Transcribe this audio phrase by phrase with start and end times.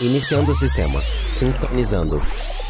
[0.00, 1.00] Iniciando o sistema.
[1.30, 2.20] Sintonizando.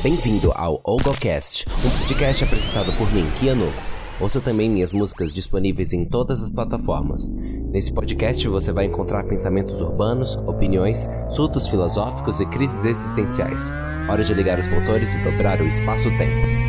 [0.02, 3.72] Bem-vindo ao OgoCast, um podcast apresentado por mim, Kiano.
[4.20, 7.28] Ouça também minhas músicas disponíveis em todas as plataformas.
[7.28, 13.72] Nesse podcast você vai encontrar pensamentos urbanos, opiniões, surtos filosóficos e crises existenciais.
[14.10, 16.61] Hora de ligar os motores e dobrar o espaço-tempo.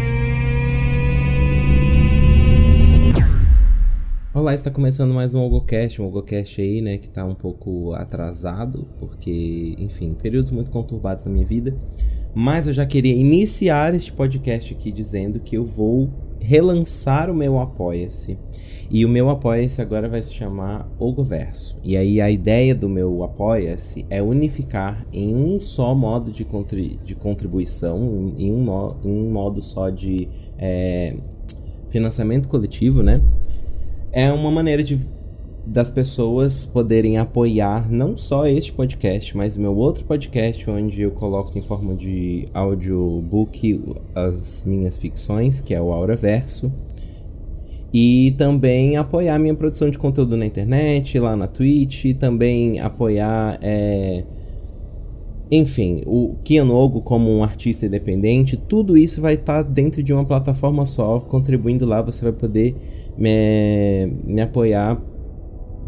[4.43, 8.85] Olá, está começando mais um OgoCast, um OgoCast aí, né, que tá um pouco atrasado,
[8.99, 11.73] porque, enfim, períodos muito conturbados na minha vida.
[12.35, 16.09] Mas eu já queria iniciar este podcast aqui dizendo que eu vou
[16.41, 18.37] relançar o meu Apoia-se.
[18.91, 21.79] E o meu Apoia-se agora vai se chamar Ogoverso.
[21.81, 26.45] E aí a ideia do meu Apoia-se é unificar em um só modo de,
[27.01, 28.65] de contribuição, em um,
[29.05, 30.27] em um modo só de
[30.59, 31.15] é,
[31.87, 33.21] financiamento coletivo, né?
[34.13, 34.97] É uma maneira de
[35.65, 41.57] das pessoas poderem apoiar não só este podcast, mas meu outro podcast onde eu coloco
[41.57, 43.81] em forma de audiobook
[44.13, 46.71] as minhas ficções, que é o Aura Verso.
[47.93, 53.57] E também apoiar minha produção de conteúdo na internet, lá na Twitch, e também apoiar
[53.61, 54.25] é,
[55.55, 60.25] enfim, o Kianogo como um artista independente, tudo isso vai estar tá dentro de uma
[60.25, 62.75] plataforma só, contribuindo lá, você vai poder
[63.17, 65.01] me, me apoiar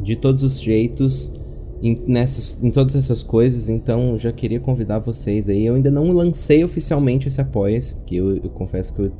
[0.01, 1.31] de todos os jeitos
[1.81, 5.65] em, nessas, em todas essas coisas, então já queria convidar vocês aí.
[5.65, 9.11] Eu ainda não lancei oficialmente esse apoia-se, porque eu, eu confesso que eu.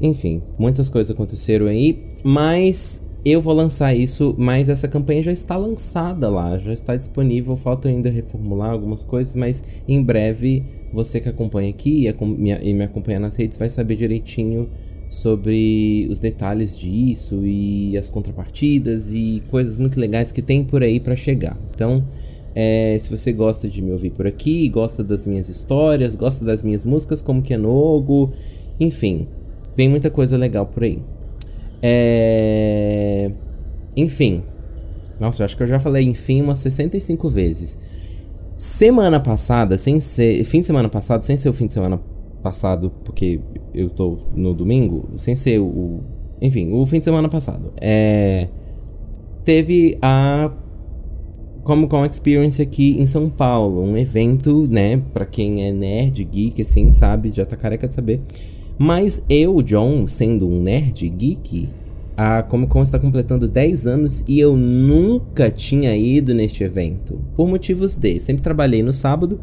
[0.00, 5.56] Enfim, muitas coisas aconteceram aí, mas eu vou lançar isso, mas essa campanha já está
[5.56, 7.56] lançada lá, já está disponível.
[7.56, 13.18] Falta ainda reformular algumas coisas, mas em breve você que acompanha aqui e me acompanha
[13.18, 14.68] nas redes vai saber direitinho
[15.14, 20.98] sobre os detalhes disso e as contrapartidas e coisas muito legais que tem por aí
[20.98, 21.56] para chegar.
[21.74, 22.04] Então,
[22.54, 26.62] é, se você gosta de me ouvir por aqui, gosta das minhas histórias, gosta das
[26.62, 27.58] minhas músicas, como que é
[28.78, 29.28] enfim,
[29.76, 30.98] tem muita coisa legal por aí.
[31.82, 33.30] É...
[33.96, 34.42] Enfim.
[35.20, 37.78] Nossa, eu acho que eu já falei enfim umas 65 vezes.
[38.56, 40.42] Semana passada, sem ser.
[40.44, 42.00] Fim de semana passado, sem ser o fim de semana
[42.44, 43.40] passado, porque
[43.74, 46.00] eu tô no domingo, sem ser o.
[46.40, 47.72] Enfim, o fim de semana passado.
[47.80, 48.48] É.
[49.44, 50.52] Teve a
[51.64, 56.62] Comic Con Experience aqui em São Paulo, um evento, né, para quem é nerd, geek,
[56.62, 58.20] assim, sabe, já tá careca de saber.
[58.78, 61.68] Mas eu, John, sendo um nerd geek,
[62.16, 67.20] a Comic Con está completando 10 anos e eu nunca tinha ido neste evento.
[67.34, 69.40] Por motivos de, sempre trabalhei no sábado,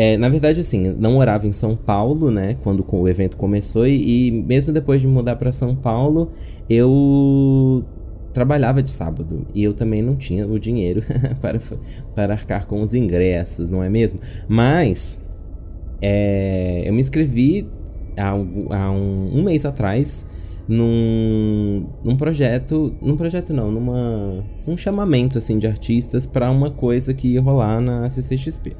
[0.00, 2.56] é, na verdade, assim, não morava em São Paulo, né?
[2.62, 6.30] Quando o evento começou, e, e mesmo depois de mudar para São Paulo,
[6.70, 7.84] eu
[8.32, 11.02] trabalhava de sábado e eu também não tinha o dinheiro
[11.42, 11.60] para,
[12.14, 14.20] para arcar com os ingressos, não é mesmo?
[14.46, 15.20] Mas
[16.00, 17.68] é, eu me inscrevi
[18.16, 20.28] há, há um, um, mês atrás
[20.68, 27.12] num, num projeto, num projeto não, numa um chamamento assim de artistas para uma coisa
[27.12, 28.76] que ia rolar na CCXP.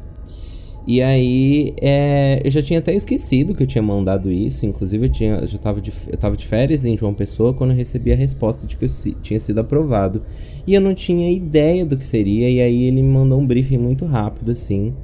[0.88, 4.64] E aí, é, eu já tinha até esquecido que eu tinha mandado isso.
[4.64, 7.72] Inclusive, eu, tinha, eu já tava de, eu tava de férias em João Pessoa quando
[7.72, 8.88] eu recebi a resposta de que eu
[9.20, 10.22] tinha sido aprovado.
[10.66, 12.48] E eu não tinha ideia do que seria.
[12.48, 14.94] E aí, ele me mandou um briefing muito rápido, assim,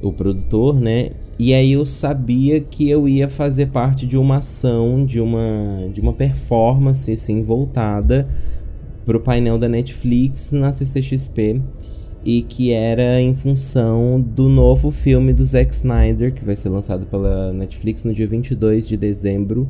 [0.00, 1.10] o produtor, né?
[1.38, 6.00] E aí, eu sabia que eu ia fazer parte de uma ação, de uma, de
[6.00, 8.26] uma performance, assim, voltada
[9.04, 11.60] pro painel da Netflix na CCXP
[12.24, 17.06] e que era em função do novo filme do Zack Snyder, que vai ser lançado
[17.06, 19.68] pela Netflix no dia 22 de dezembro,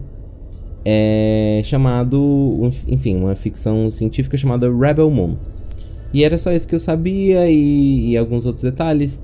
[0.84, 5.36] é chamado, enfim, uma ficção científica chamada Rebel Moon.
[6.12, 9.22] E era só isso que eu sabia e, e alguns outros detalhes.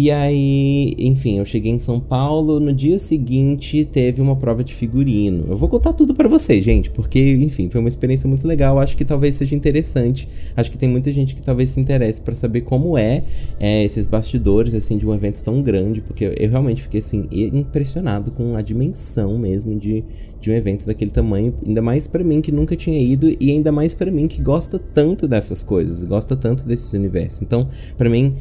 [0.00, 2.60] E aí, enfim, eu cheguei em São Paulo.
[2.60, 5.46] No dia seguinte teve uma prova de figurino.
[5.48, 8.78] Eu vou contar tudo para vocês, gente, porque, enfim, foi uma experiência muito legal.
[8.78, 10.28] Acho que talvez seja interessante.
[10.56, 13.24] Acho que tem muita gente que talvez se interesse para saber como é,
[13.58, 16.00] é, esses bastidores, assim, de um evento tão grande.
[16.00, 20.04] Porque eu, realmente fiquei, assim, impressionado com a dimensão mesmo de,
[20.40, 21.52] de um evento daquele tamanho.
[21.66, 24.78] Ainda mais para mim que nunca tinha ido e ainda mais para mim que gosta
[24.78, 27.42] tanto dessas coisas, gosta tanto desses universos.
[27.42, 28.36] Então, para mim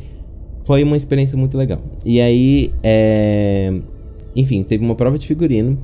[0.67, 1.81] foi uma experiência muito legal.
[2.03, 3.73] E aí, é...
[4.35, 5.79] enfim, teve uma prova de figurino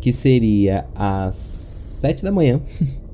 [0.00, 2.60] que seria às 7 da manhã.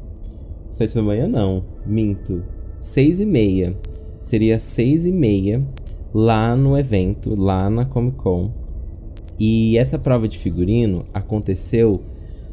[0.70, 2.44] 7 da manhã não, minto.
[2.78, 3.74] 6 e meia.
[4.20, 5.66] Seria 6 e meia
[6.12, 8.52] lá no evento, lá na Comic Con.
[9.40, 12.02] E essa prova de figurino aconteceu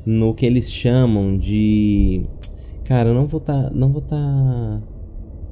[0.06, 2.24] no que eles chamam de.
[2.86, 4.82] Cara, eu não vou tá, não vou tá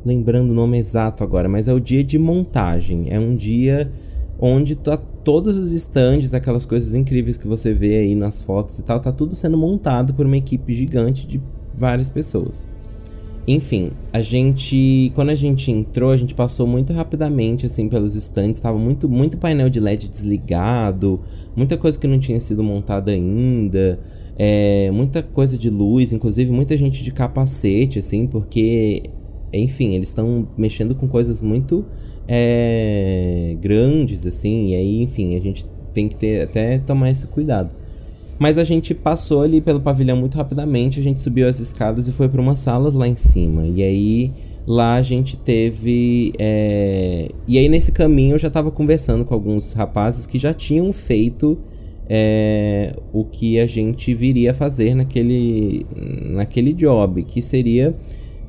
[0.05, 3.07] lembrando o nome exato agora, mas é o dia de montagem.
[3.09, 3.91] É um dia
[4.39, 8.83] onde tá todos os estandes, aquelas coisas incríveis que você vê aí nas fotos e
[8.83, 11.41] tal, tá tudo sendo montado por uma equipe gigante de
[11.75, 12.67] várias pessoas.
[13.47, 15.11] Enfim, a gente.
[15.15, 18.59] Quando a gente entrou, a gente passou muito rapidamente, assim, pelos estandes.
[18.59, 21.19] Tava muito, muito painel de LED desligado,
[21.55, 23.99] muita coisa que não tinha sido montada ainda.
[24.37, 29.03] É, muita coisa de luz, inclusive muita gente de capacete, assim, porque,
[29.53, 31.85] enfim, eles estão mexendo com coisas muito
[32.27, 37.73] é, grandes, assim, e aí, enfim, a gente tem que ter até tomar esse cuidado.
[38.37, 42.13] Mas a gente passou ali pelo pavilhão muito rapidamente, a gente subiu as escadas e
[42.13, 43.65] foi para umas salas lá em cima.
[43.67, 44.31] E aí
[44.65, 46.31] lá a gente teve.
[46.39, 47.29] É...
[47.45, 51.57] E aí nesse caminho eu já estava conversando com alguns rapazes que já tinham feito
[52.07, 52.95] é...
[53.11, 55.85] o que a gente viria fazer naquele,
[56.29, 57.93] naquele job, que seria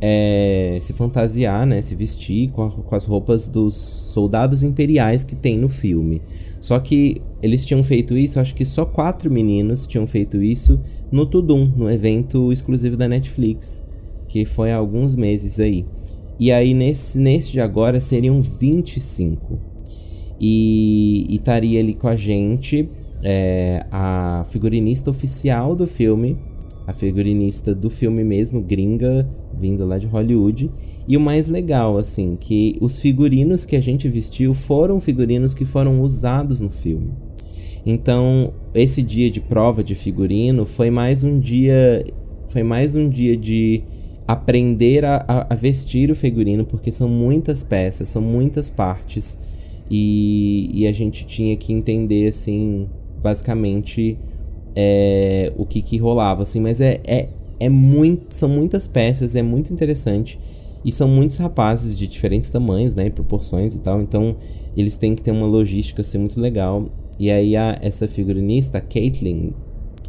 [0.01, 0.79] é...
[0.81, 1.81] se fantasiar, né?
[1.81, 6.23] Se vestir com, a, com as roupas dos soldados imperiais que tem no filme.
[6.61, 10.79] Só que eles tinham feito isso, acho que só quatro meninos tinham feito isso
[11.11, 13.87] no Tudum, no evento exclusivo da Netflix,
[14.29, 15.87] que foi há alguns meses aí.
[16.39, 19.59] E aí nesse, nesse de agora seriam 25.
[20.41, 22.89] E estaria ali com a gente
[23.23, 26.39] é, a figurinista oficial do filme,
[26.87, 29.29] a figurinista do filme mesmo, gringa,
[29.61, 30.71] vindo lá de Hollywood.
[31.07, 35.65] E o mais legal, assim, que os figurinos que a gente vestiu foram figurinos que
[35.65, 37.13] foram usados no filme.
[37.85, 42.05] Então, esse dia de prova de figurino foi mais um dia.
[42.49, 43.83] Foi mais um dia de
[44.27, 49.39] aprender a, a, vestir o figurino, porque são muitas peças, são muitas partes.
[49.91, 52.89] E, e a gente tinha que entender, assim,
[53.21, 54.17] basicamente
[54.77, 57.29] é, o que, que rolava, assim, mas é, é,
[57.61, 60.39] é muito, são muitas peças, é muito interessante.
[60.83, 64.35] E são muitos rapazes de diferentes tamanhos, né, e proporções e tal, então
[64.75, 66.89] eles têm que ter uma logística assim muito legal.
[67.19, 69.53] E aí a, essa figurinista, a Caitlyn,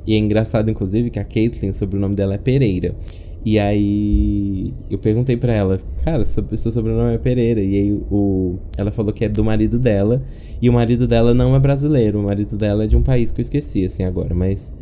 [0.07, 2.95] e é engraçado inclusive que a Caitlyn, o sobrenome dela é Pereira.
[3.43, 7.61] E aí eu perguntei para ela, cara, seu, seu sobrenome é Pereira.
[7.61, 10.21] E aí o, ela falou que é do marido dela.
[10.61, 13.41] E o marido dela não é brasileiro, o marido dela é de um país que
[13.41, 14.35] eu esqueci, assim, agora.
[14.35, 14.73] Mas,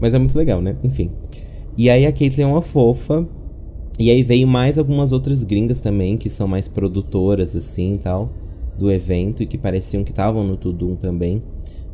[0.00, 0.76] mas é muito legal, né?
[0.82, 1.12] Enfim.
[1.78, 3.24] E aí a Caitlyn é uma fofa.
[4.00, 8.32] E aí veio mais algumas outras gringas também, que são mais produtoras, assim, tal,
[8.76, 9.44] do evento.
[9.44, 11.40] E que pareciam que estavam no Tudum também.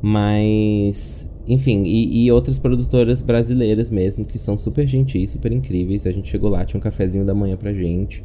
[0.01, 6.07] Mas, enfim, e, e, outras produtoras brasileiras mesmo, que são super gentis, super incríveis.
[6.07, 8.25] A gente chegou lá, tinha um cafezinho da manhã pra gente,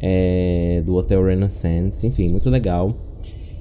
[0.00, 2.94] é, do Hotel Renaissance, enfim, muito legal.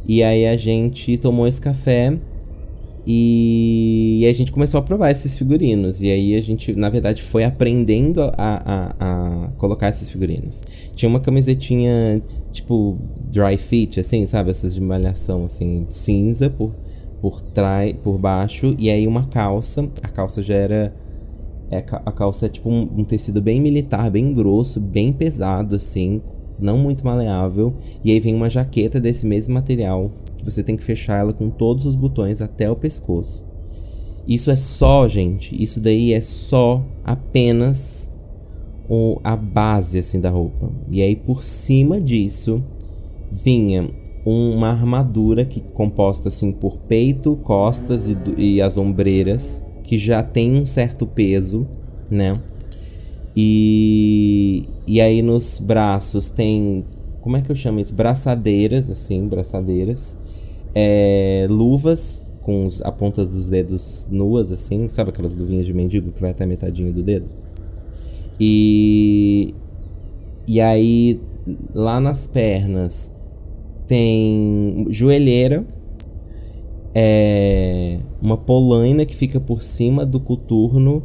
[0.06, 2.18] E aí a gente tomou esse café
[3.08, 6.02] e, e a gente começou a provar esses figurinos.
[6.02, 10.62] E aí a gente, na verdade, foi aprendendo a, a, a colocar esses figurinos.
[10.94, 12.22] Tinha uma camisetinha,
[12.52, 12.98] tipo,
[13.32, 14.52] dry fit, assim, sabe?
[14.52, 16.74] Essas de malhação, assim, cinza por
[17.22, 19.88] por trás, por baixo, e aí uma calça.
[20.04, 20.94] A calça já era.
[21.70, 26.22] É, a calça é tipo um, um, tecido bem militar, bem grosso, bem pesado, assim,
[26.58, 27.74] não muito maleável.
[28.04, 30.12] E aí vem uma jaqueta desse mesmo material,
[30.50, 33.46] você tem que fechar ela com todos os botões até o pescoço.
[34.28, 38.14] Isso é só, gente, isso daí é só apenas
[38.90, 40.70] o, a base, assim, da roupa.
[40.92, 42.64] E aí por cima disso
[43.32, 43.90] vinha
[44.26, 50.56] uma armadura que composta assim por peito, costas e, e as ombreiras, que já tem
[50.56, 51.66] um certo peso,
[52.10, 52.42] né?
[53.40, 56.84] E, e aí nos braços tem.
[57.22, 57.94] Como é que eu chamo isso?
[57.94, 60.18] Braçadeiras, assim, braçadeiras.
[60.80, 66.12] É, luvas com os, a ponta dos dedos nuas, assim, sabe aquelas luvinhas de mendigo
[66.12, 67.26] que vai até metadinho do dedo?
[68.40, 69.56] E.
[70.48, 71.20] E aí,
[71.74, 73.18] lá nas pernas,
[73.88, 75.66] tem joelheira,
[76.94, 81.02] é, uma polaina que fica por cima do coturno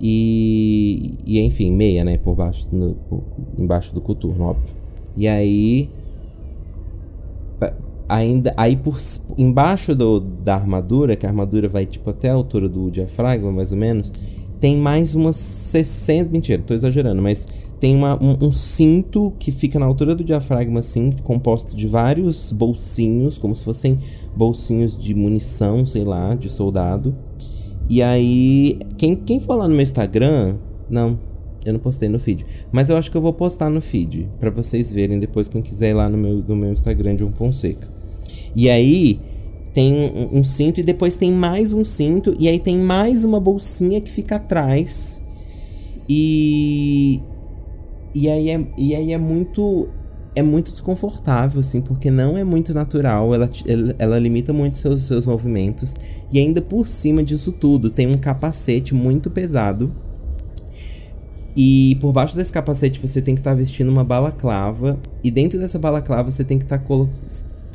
[0.00, 3.24] e, e enfim, meia, né, por baixo, no, por,
[3.58, 4.74] embaixo do coturno, óbvio.
[5.16, 5.90] E aí
[8.08, 8.96] ainda aí por
[9.36, 13.72] embaixo do, da armadura, que a armadura vai tipo até a altura do diafragma, mais
[13.72, 14.12] ou menos,
[14.60, 17.48] tem mais umas 60, mentira, tô exagerando, mas
[17.78, 22.52] tem uma, um, um, cinto que fica na altura do diafragma, assim, composto de vários
[22.52, 23.98] bolsinhos, como se fossem
[24.34, 27.14] bolsinhos de munição, sei lá, de soldado.
[27.88, 30.56] E aí, quem, quem for lá no meu Instagram,
[30.88, 31.18] não,
[31.64, 34.50] eu não postei no feed, mas eu acho que eu vou postar no feed, para
[34.50, 37.95] vocês verem depois, quem quiser ir lá no meu, no meu Instagram de um Fonseca.
[38.56, 39.20] E aí,
[39.74, 43.38] tem um, um cinto e depois tem mais um cinto, e aí tem mais uma
[43.38, 45.22] bolsinha que fica atrás.
[46.08, 47.20] E,
[48.14, 49.90] e aí é, e aí é muito.
[50.34, 53.50] é muito desconfortável, assim, porque não é muito natural, ela,
[53.98, 55.94] ela, limita muito seus, seus movimentos,
[56.32, 59.94] e ainda por cima disso tudo, tem um capacete muito pesado.
[61.54, 65.58] E por baixo desse capacete você tem que estar tá vestindo uma balaclava, e dentro
[65.58, 66.84] dessa balaclava você tem que estar tá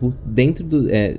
[0.02, 0.92] por dentro do.
[0.92, 1.16] É,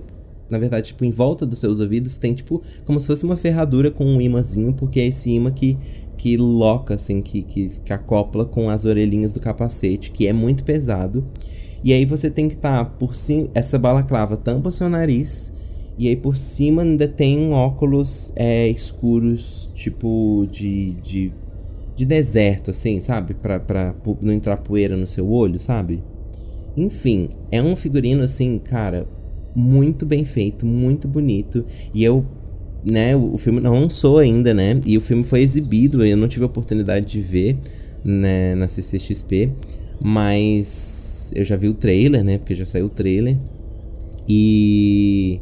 [0.50, 3.90] na verdade, tipo, em volta dos seus ouvidos tem, tipo, como se fosse uma ferradura
[3.90, 5.78] com um imãzinho, porque é esse imã que
[6.22, 10.62] que loca, assim, que, que, que acopla com as orelhinhas do capacete, que é muito
[10.62, 11.26] pesado.
[11.82, 13.48] E aí você tem que estar tá por cima.
[13.54, 15.52] Essa balaclava tampa o seu nariz.
[15.98, 21.32] E aí por cima ainda tem óculos é, escuros, tipo de, de,
[21.96, 23.34] de deserto, assim, sabe?
[23.34, 26.04] Pra, pra não entrar poeira no seu olho, sabe?
[26.76, 29.06] Enfim, é um figurino, assim, cara,
[29.54, 31.64] muito bem feito, muito bonito.
[31.94, 32.24] E eu
[32.84, 34.80] né, o, filme não lançou ainda, né?
[34.84, 37.56] E o filme foi exibido, eu não tive a oportunidade de ver
[38.04, 39.52] né, na CCXP,
[40.00, 42.38] mas eu já vi o trailer, né?
[42.38, 43.38] Porque já saiu o trailer.
[44.28, 45.40] E.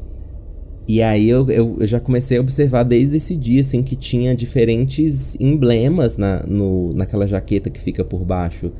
[0.88, 4.34] E aí eu, eu, eu, já comecei a observar desde esse dia, assim, que tinha
[4.34, 8.72] diferentes emblemas na, no, naquela jaqueta que fica por baixo.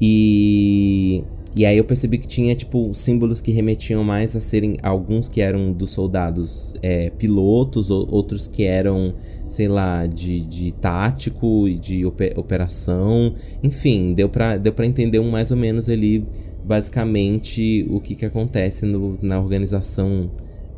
[0.00, 5.28] E e aí eu percebi que tinha, tipo, símbolos que remetiam mais a serem alguns
[5.28, 9.14] que eram dos soldados é, pilotos, ou, outros que eram,
[9.48, 13.34] sei lá, de, de tático e de operação.
[13.64, 16.24] Enfim, deu pra, deu pra entender um mais ou menos ali,
[16.64, 20.30] basicamente, o que, que acontece no, na organização.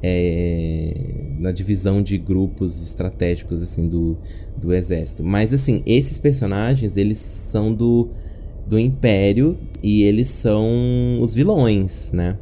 [0.05, 0.95] É,
[1.38, 4.19] na divisão de grupos estratégicos assim do,
[4.57, 5.23] do exército.
[5.23, 8.09] Mas assim, esses personagens, eles são do
[8.73, 12.38] do Império e eles são os vilões, né?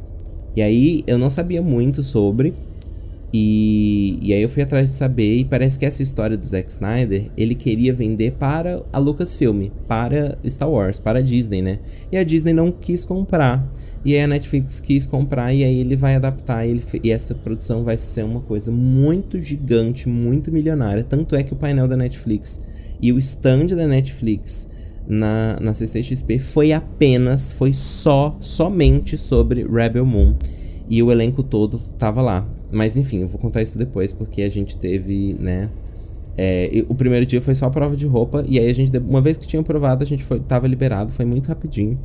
[0.55, 2.53] E aí eu não sabia muito sobre.
[3.33, 6.69] E, e aí eu fui atrás de saber e parece que essa história do Zack
[6.69, 11.79] Snyder, ele queria vender para a Lucasfilm, para Star Wars, para a Disney, né?
[12.11, 13.69] E a Disney não quis comprar.
[14.03, 17.83] E aí a Netflix quis comprar e aí ele vai adaptar ele, e essa produção
[17.83, 21.03] vai ser uma coisa muito gigante, muito milionária.
[21.03, 22.61] Tanto é que o painel da Netflix
[23.01, 24.70] e o stand da Netflix
[25.11, 30.35] na, na CCXP foi apenas, foi só, somente sobre Rebel Moon.
[30.89, 32.47] E o elenco todo tava lá.
[32.71, 35.69] Mas enfim, eu vou contar isso depois, porque a gente teve, né?
[36.37, 39.35] É, o primeiro dia foi só prova de roupa, e aí a gente, uma vez
[39.35, 41.99] que tinha provado, a gente foi, tava liberado, foi muito rapidinho.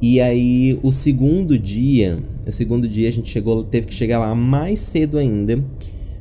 [0.00, 4.34] E aí, o segundo dia, o segundo dia a gente chegou, teve que chegar lá
[4.34, 5.64] mais cedo ainda.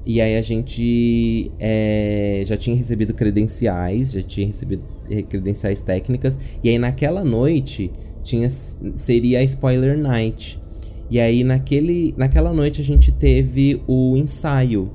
[0.06, 4.82] E aí a gente é, já tinha recebido credenciais, já tinha recebido
[5.30, 6.40] credenciais técnicas.
[6.64, 7.92] E aí naquela noite
[8.24, 10.60] tinha seria a spoiler night.
[11.10, 14.92] E aí naquele, naquela noite a gente teve o ensaio.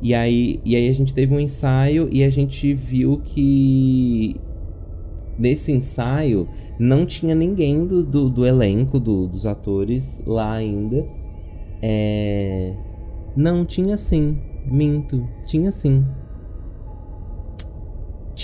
[0.00, 4.36] E aí, e aí a gente teve um ensaio e a gente viu que
[5.38, 6.48] nesse ensaio
[6.78, 11.06] não tinha ninguém do, do, do elenco, do, dos atores lá ainda.
[11.82, 12.74] É...
[13.36, 14.38] Não, tinha sim.
[14.66, 15.26] Minto.
[15.46, 16.04] Tinha sim.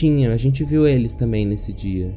[0.05, 2.15] Tinha, a gente viu eles também nesse dia.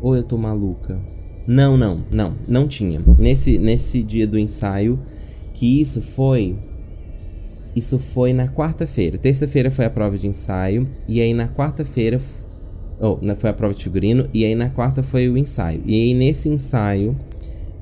[0.00, 0.98] Ou eu tô maluca?
[1.46, 2.98] Não, não, não, não tinha.
[3.18, 4.98] Nesse, nesse dia do ensaio,
[5.52, 6.56] que isso foi.
[7.74, 9.18] Isso foi na quarta-feira.
[9.18, 10.88] Terça-feira foi a prova de ensaio.
[11.06, 12.18] E aí na quarta-feira.
[12.98, 14.26] Oh, foi a prova de figurino.
[14.32, 15.82] E aí na quarta foi o ensaio.
[15.84, 17.14] E aí nesse ensaio.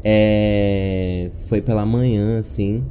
[0.02, 2.84] É, foi pela manhã, assim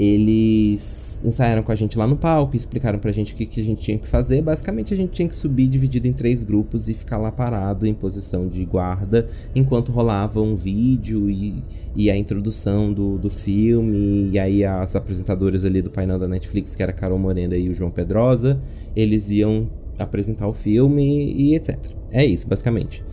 [0.00, 3.64] eles ensaiaram com a gente lá no palco, explicaram pra gente o que, que a
[3.64, 4.40] gente tinha que fazer.
[4.40, 7.92] Basicamente, a gente tinha que subir dividido em três grupos e ficar lá parado em
[7.92, 11.62] posição de guarda enquanto rolava um vídeo e,
[11.94, 14.30] e a introdução do, do filme.
[14.32, 17.68] E aí, as apresentadoras ali do painel da Netflix, que era a Carol Morena e
[17.68, 18.58] o João Pedrosa,
[18.96, 21.76] eles iam apresentar o filme e etc.
[22.10, 23.04] É isso, basicamente.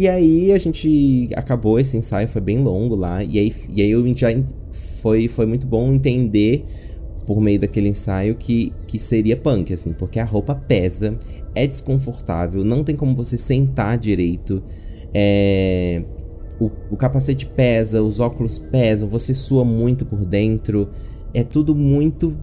[0.00, 3.90] E aí a gente acabou esse ensaio, foi bem longo lá, e aí, e aí
[3.90, 4.28] eu já
[4.72, 6.64] foi, foi muito bom entender
[7.26, 11.18] por meio daquele ensaio que, que seria punk, assim, porque a roupa pesa,
[11.54, 14.62] é desconfortável, não tem como você sentar direito,
[15.12, 16.02] é,
[16.58, 20.88] o, o capacete pesa, os óculos pesam, você sua muito por dentro,
[21.34, 22.40] é tudo muito.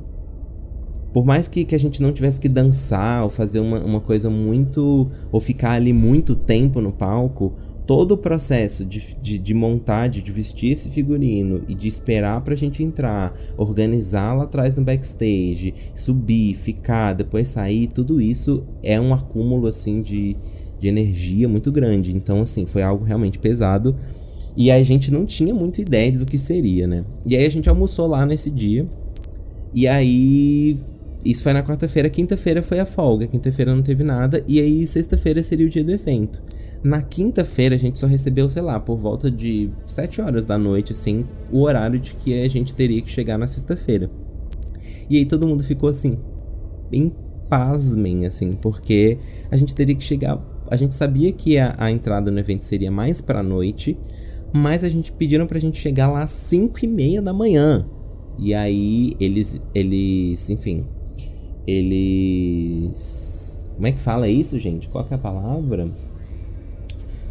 [1.14, 4.30] Por mais que, que a gente não tivesse que dançar ou fazer uma, uma coisa
[4.30, 5.10] muito.
[5.32, 7.54] ou ficar ali muito tempo no palco,
[7.88, 12.54] todo o processo de, de, de montar, de, vestir esse figurino e de esperar pra
[12.54, 19.14] gente entrar, organizar lá atrás no backstage, subir, ficar, depois sair, tudo isso é um
[19.14, 20.36] acúmulo assim de,
[20.78, 22.16] de energia muito grande.
[22.16, 23.96] Então, assim, foi algo realmente pesado.
[24.56, 27.06] E a gente não tinha muita ideia do que seria, né?
[27.26, 28.90] E aí a gente almoçou lá nesse dia.
[29.74, 30.78] E aí
[31.30, 35.44] isso foi na quarta-feira, quinta-feira foi a folga, quinta-feira não teve nada, e aí sexta-feira
[35.44, 36.42] seria o dia do evento.
[36.84, 40.94] Na quinta-feira a gente só recebeu, sei lá, por volta de 7 horas da noite,
[40.94, 44.10] assim, o horário de que a gente teria que chegar na sexta-feira.
[45.10, 46.18] E aí todo mundo ficou assim,
[46.92, 47.12] em
[47.50, 49.18] pasmem, assim, porque
[49.52, 50.42] a gente teria que chegar.
[50.70, 53.98] A gente sabia que a, a entrada no evento seria mais pra noite,
[54.54, 57.86] mas a gente pediram pra gente chegar lá às 5 e meia da manhã.
[58.40, 60.86] E aí eles, eles, enfim,
[61.68, 63.70] eles.
[63.76, 64.88] Como é que fala isso, gente?
[64.88, 65.92] Qual é a palavra?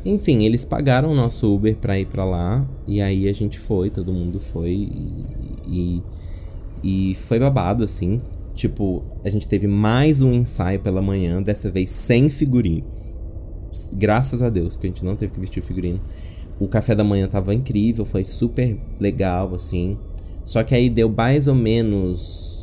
[0.05, 2.64] Enfim, eles pagaram o nosso Uber pra ir pra lá.
[2.87, 4.88] E aí a gente foi, todo mundo foi.
[5.66, 6.02] E, e,
[6.85, 8.21] e foi babado, assim.
[8.55, 12.87] Tipo, a gente teve mais um ensaio pela manhã, dessa vez sem figurino.
[13.95, 16.00] Graças a Deus, porque a gente não teve que vestir o figurino.
[16.59, 19.99] O café da manhã tava incrível, foi super legal, assim.
[20.45, 22.57] Só que aí deu mais ou menos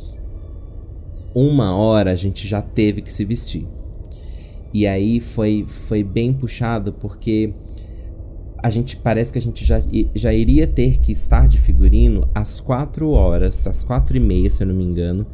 [1.34, 3.66] uma hora a gente já teve que se vestir.
[4.72, 7.52] E aí foi, foi bem puxado porque
[8.62, 9.80] a gente parece que a gente já,
[10.14, 14.62] já iria ter que estar de figurino às 4 horas, às 4 e meia, se
[14.62, 15.26] eu não me engano.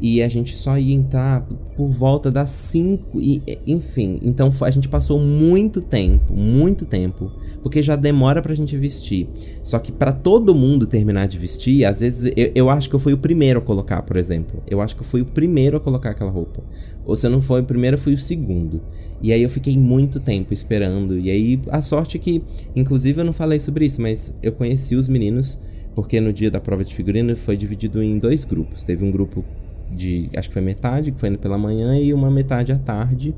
[0.00, 4.88] E a gente só ia entrar por volta das 5 e enfim, então a gente
[4.88, 7.30] passou muito tempo, muito tempo
[7.66, 9.28] porque já demora pra gente vestir.
[9.60, 12.98] Só que para todo mundo terminar de vestir, às vezes eu, eu, acho que eu
[13.00, 14.62] fui o primeiro a colocar, por exemplo.
[14.70, 16.62] Eu acho que eu fui o primeiro a colocar aquela roupa.
[17.04, 18.80] Ou se eu não foi o primeiro, eu fui o segundo.
[19.20, 21.18] E aí eu fiquei muito tempo esperando.
[21.18, 22.40] E aí a sorte que,
[22.76, 25.58] inclusive eu não falei sobre isso, mas eu conheci os meninos,
[25.92, 28.84] porque no dia da prova de figurino foi dividido em dois grupos.
[28.84, 29.44] Teve um grupo
[29.90, 33.34] de, acho que foi metade, que foi pela manhã, e uma metade à tarde.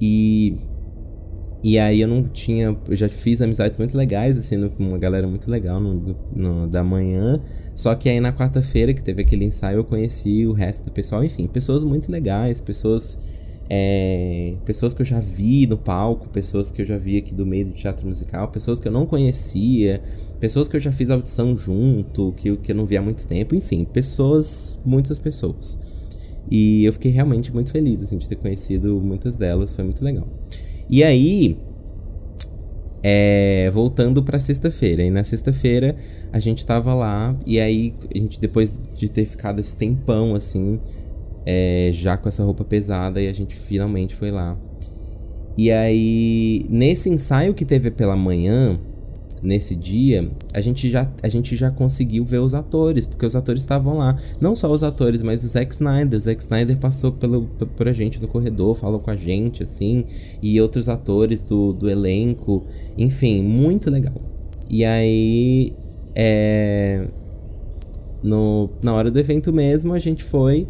[0.00, 0.56] E
[1.62, 2.76] e aí eu não tinha.
[2.88, 7.40] Eu já fiz amizades muito legais, assim, uma galera muito legal no, no, da manhã.
[7.74, 11.24] Só que aí na quarta-feira, que teve aquele ensaio, eu conheci o resto do pessoal.
[11.24, 13.37] Enfim, pessoas muito legais, pessoas.
[13.70, 17.44] É, pessoas que eu já vi no palco, pessoas que eu já vi aqui do
[17.44, 20.00] meio do teatro musical, pessoas que eu não conhecia,
[20.40, 23.54] pessoas que eu já fiz audição junto, que, que eu não via há muito tempo,
[23.54, 25.78] enfim, pessoas, muitas pessoas.
[26.50, 30.26] E eu fiquei realmente muito feliz assim, de ter conhecido muitas delas, foi muito legal.
[30.88, 31.58] E aí,
[33.02, 35.02] é, voltando pra sexta-feira.
[35.02, 35.96] E na sexta-feira
[36.32, 40.80] a gente tava lá, e aí a gente, depois de ter ficado esse tempão assim,
[41.50, 44.54] é, já com essa roupa pesada, e a gente finalmente foi lá.
[45.56, 48.78] E aí, nesse ensaio que teve pela manhã,
[49.42, 53.62] nesse dia, a gente já, a gente já conseguiu ver os atores, porque os atores
[53.62, 54.14] estavam lá.
[54.38, 56.18] Não só os atores, mas o Zack Snyder.
[56.18, 60.04] O Zack Snyder passou pelo, por a gente no corredor, falou com a gente, assim,
[60.42, 62.62] e outros atores do, do elenco.
[62.98, 64.20] Enfim, muito legal.
[64.68, 65.72] E aí,
[66.14, 67.08] é.
[68.22, 70.68] No, na hora do evento mesmo, a gente foi.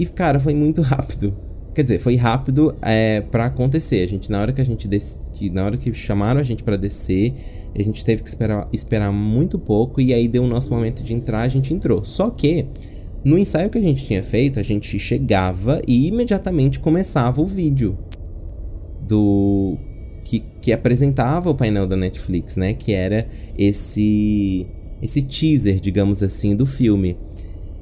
[0.00, 1.36] E, cara, foi muito rápido.
[1.74, 4.02] Quer dizer, foi rápido é, para acontecer.
[4.02, 5.30] A gente, na hora que a gente des...
[5.34, 7.34] que na hora que chamaram a gente para descer,
[7.78, 11.12] a gente teve que esperar, esperar muito pouco e aí deu o nosso momento de
[11.12, 12.02] entrar, a gente entrou.
[12.02, 12.64] Só que
[13.22, 17.98] no ensaio que a gente tinha feito, a gente chegava e imediatamente começava o vídeo
[19.06, 19.76] do
[20.24, 22.72] que, que apresentava o painel da Netflix, né?
[22.72, 24.66] Que era esse
[25.02, 27.16] esse teaser, digamos assim, do filme.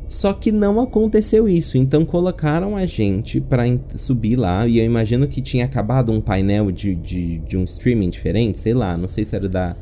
[0.09, 5.29] Só que não aconteceu isso, então colocaram a gente para subir lá, e eu imagino
[5.29, 9.23] que tinha acabado um painel de, de, de um streaming diferente, sei lá, não sei
[9.23, 9.77] se era da.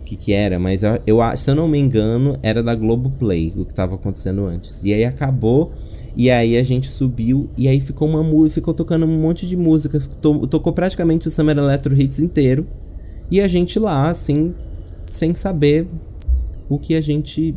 [0.00, 3.52] O que, que era, mas eu, eu, se eu não me engano, era da Globoplay,
[3.56, 4.82] o que tava acontecendo antes.
[4.82, 5.70] E aí acabou,
[6.16, 9.56] e aí a gente subiu, e aí ficou uma música, ficou tocando um monte de
[9.56, 12.66] músicas, to, tocou praticamente o Summer Electro Hits inteiro,
[13.30, 14.54] e a gente lá, assim,
[15.06, 15.86] sem saber
[16.68, 17.54] o que a gente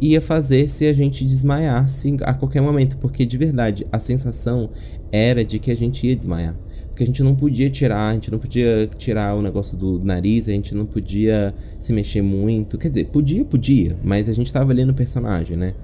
[0.00, 4.70] ia fazer se a gente desmaiasse a qualquer momento, porque de verdade a sensação
[5.10, 6.56] era de que a gente ia desmaiar.
[6.88, 10.48] Porque a gente não podia tirar, a gente não podia tirar o negócio do nariz,
[10.48, 12.78] a gente não podia se mexer muito.
[12.78, 15.74] Quer dizer, podia, podia, mas a gente tava ali no personagem, né?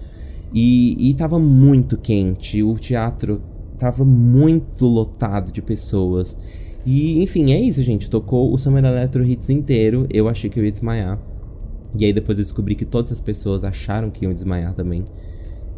[0.54, 3.42] E, e tava muito quente, o teatro
[3.78, 6.38] tava muito lotado de pessoas.
[6.84, 8.08] E enfim, é isso, gente.
[8.08, 10.06] Tocou o Summer Electro Hits inteiro.
[10.12, 11.18] Eu achei que eu ia desmaiar.
[11.98, 15.04] E aí depois eu descobri que todas as pessoas acharam que iam desmaiar também.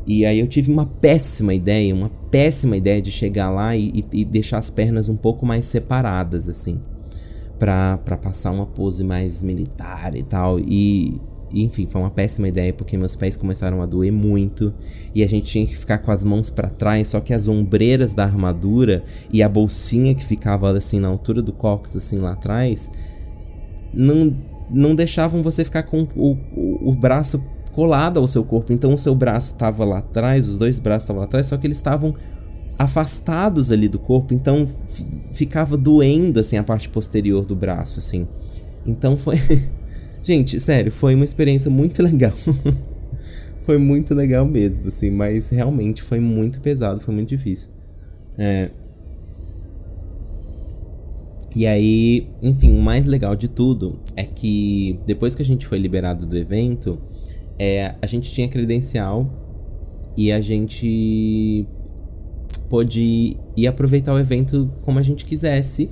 [0.06, 4.20] E aí eu tive uma péssima ideia, uma péssima ideia de chegar lá e, e,
[4.20, 6.80] e deixar as pernas um pouco mais separadas, assim.
[7.58, 10.60] Pra, pra passar uma pose mais militar e tal.
[10.60, 11.20] E,
[11.52, 14.74] enfim, foi uma péssima ideia porque meus pés começaram a doer muito
[15.14, 18.12] e a gente tinha que ficar com as mãos para trás, só que as ombreiras
[18.12, 22.90] da armadura e a bolsinha que ficava assim na altura do cóccix assim lá atrás
[23.94, 24.34] não
[24.70, 28.72] não deixavam você ficar com o, o, o braço colado ao seu corpo.
[28.72, 31.66] Então o seu braço estava lá atrás, os dois braços estavam lá atrás, só que
[31.66, 32.14] eles estavam
[32.78, 34.68] afastados ali do corpo, então
[35.30, 38.26] ficava doendo assim a parte posterior do braço, assim.
[38.86, 39.38] Então foi
[40.24, 42.32] Gente, sério, foi uma experiência muito legal.
[43.60, 47.68] foi muito legal mesmo, assim, mas realmente foi muito pesado, foi muito difícil.
[48.38, 48.70] É.
[51.54, 55.78] E aí, enfim, o mais legal de tudo é que depois que a gente foi
[55.78, 56.98] liberado do evento,
[57.58, 59.30] é, a gente tinha credencial
[60.16, 61.66] e a gente
[62.68, 65.88] pôde ir aproveitar o evento como a gente quisesse.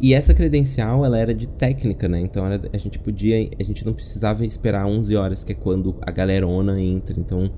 [0.00, 2.20] E essa credencial, ela era de técnica, né?
[2.20, 5.96] Então era, a gente podia, a gente não precisava esperar 11 horas, que é quando
[6.02, 7.18] a galerona entra.
[7.18, 7.50] Então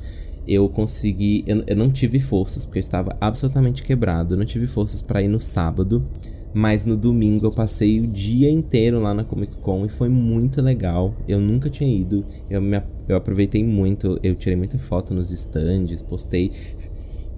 [0.47, 4.35] eu consegui, eu, eu não tive forças, porque eu estava absolutamente quebrado.
[4.35, 6.07] Eu não tive forças para ir no sábado,
[6.53, 10.61] mas no domingo eu passei o dia inteiro lá na Comic Con e foi muito
[10.61, 11.15] legal.
[11.29, 16.03] Eu nunca tinha ido, eu, me, eu aproveitei muito, eu tirei muita foto nos stands,
[16.03, 16.51] postei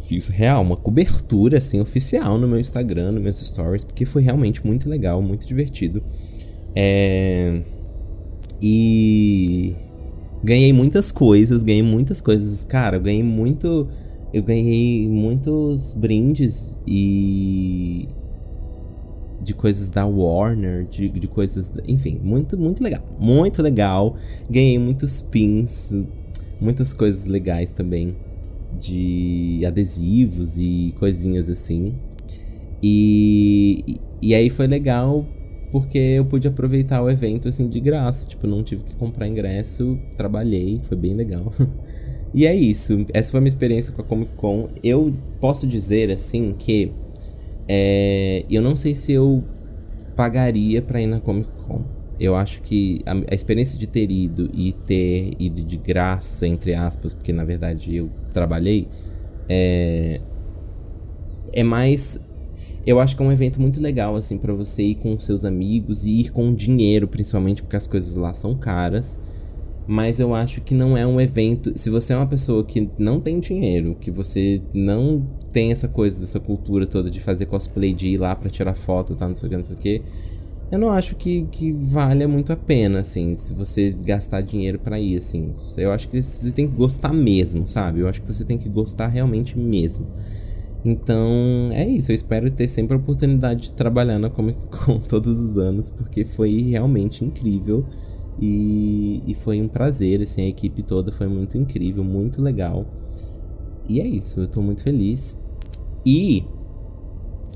[0.01, 4.65] fiz real uma cobertura assim oficial no meu Instagram, nos meus stories, porque foi realmente
[4.67, 6.03] muito legal, muito divertido.
[6.75, 7.61] É...
[8.61, 9.75] E
[10.43, 13.89] ganhei muitas coisas, ganhei muitas coisas, cara, eu ganhei muito
[14.33, 18.09] eu ganhei muitos brindes e
[19.43, 24.17] de coisas da Warner, de, de coisas, enfim, muito muito legal, muito legal.
[24.49, 25.95] Ganhei muitos pins,
[26.61, 28.17] muitas coisas legais também
[28.79, 31.95] de adesivos e coisinhas assim.
[32.83, 35.27] E, e aí foi legal
[35.71, 39.99] porque eu pude aproveitar o evento assim de graça, tipo, não tive que comprar ingresso,
[40.17, 41.51] trabalhei, foi bem legal.
[42.35, 44.69] e é isso, essa foi a minha experiência com a Comic Con.
[44.85, 46.93] Eu posso dizer assim que
[47.69, 49.43] é, eu não sei se eu
[50.17, 51.85] pagaria para ir na Comic Con.
[52.19, 56.75] Eu acho que a, a, experiência de ter ido e ter ido de graça, entre
[56.75, 58.89] aspas, porque na verdade eu trabalhei,
[59.49, 60.21] é,
[61.53, 62.25] é mais.
[62.85, 66.05] Eu acho que é um evento muito legal, assim, para você ir com seus amigos
[66.05, 69.21] e ir com dinheiro, principalmente porque as coisas lá são caras.
[69.87, 71.73] Mas eu acho que não é um evento.
[71.77, 76.25] Se você é uma pessoa que não tem dinheiro, que você não tem essa coisa,
[76.25, 79.47] essa cultura toda de fazer cosplay, de ir lá pra tirar foto, tá, não sei
[79.47, 80.03] o que, não sei o que
[80.73, 84.99] eu não acho que, que valha muito a pena, assim, se você gastar dinheiro para
[84.99, 85.53] ir, assim.
[85.77, 88.01] Eu acho que você tem que gostar mesmo, sabe?
[88.01, 90.07] Eu acho que você tem que gostar realmente mesmo.
[90.83, 92.11] Então, é isso.
[92.11, 96.25] Eu espero ter sempre a oportunidade de trabalhar na Comic Con todos os anos, porque
[96.25, 97.85] foi realmente incrível.
[98.41, 102.87] E, e foi um prazer, assim, a equipe toda foi muito incrível, muito legal.
[103.89, 105.41] E é isso, eu tô muito feliz.
[106.05, 106.45] E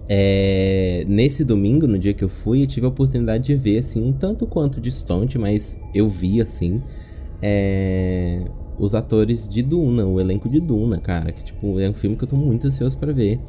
[0.09, 4.03] é, nesse domingo, no dia que eu fui, eu tive a oportunidade de ver, assim,
[4.03, 6.81] um tanto quanto distante, mas eu vi, assim,
[7.43, 8.45] é,
[8.79, 11.33] os atores de Duna, o elenco de Duna, cara.
[11.33, 13.41] Que, tipo, é um filme que eu tô muito ansioso para ver.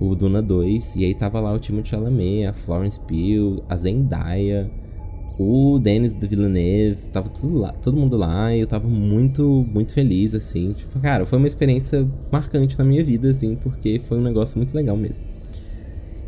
[0.00, 0.96] O Duna 2.
[0.96, 4.70] E aí tava lá o Timothée Chalamet, a Florence Pugh, a Zendaya,
[5.38, 7.10] o Denis Villeneuve.
[7.10, 8.54] Tava tudo lá, todo mundo lá.
[8.54, 10.72] E eu tava muito, muito feliz, assim.
[10.72, 14.74] Tipo, cara, foi uma experiência marcante na minha vida, assim, porque foi um negócio muito
[14.74, 15.24] legal mesmo.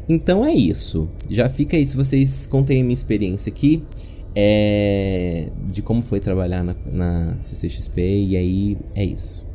[0.09, 1.09] Então é isso.
[1.29, 3.83] Já fica aí se vocês contem a minha experiência aqui.
[4.39, 8.03] É, de como foi trabalhar na, na CCXP.
[8.03, 9.47] E aí é isso.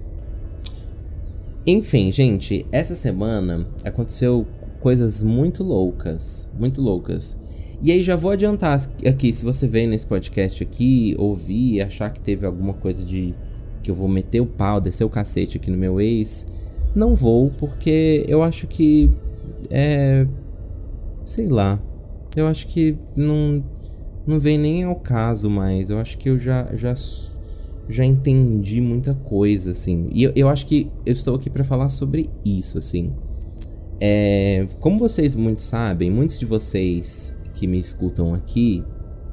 [1.67, 4.47] Enfim, gente, essa semana aconteceu
[4.79, 6.49] coisas muito loucas.
[6.57, 7.37] Muito loucas.
[7.81, 12.11] E aí já vou adiantar aqui, se você vem nesse podcast aqui, ouvir e achar
[12.11, 13.33] que teve alguma coisa de
[13.81, 16.47] que eu vou meter o pau, descer o cacete aqui no meu ex,
[16.93, 19.09] não vou, porque eu acho que
[19.71, 20.27] é
[21.25, 21.81] Sei lá.
[22.35, 23.63] Eu acho que não,
[24.25, 25.89] não vem nem ao caso mais.
[25.89, 26.93] Eu acho que eu já, já,
[27.87, 30.09] já entendi muita coisa, assim.
[30.11, 33.13] E eu, eu acho que eu estou aqui para falar sobre isso, assim.
[33.99, 38.83] É, como vocês muito sabem, muitos de vocês que me escutam aqui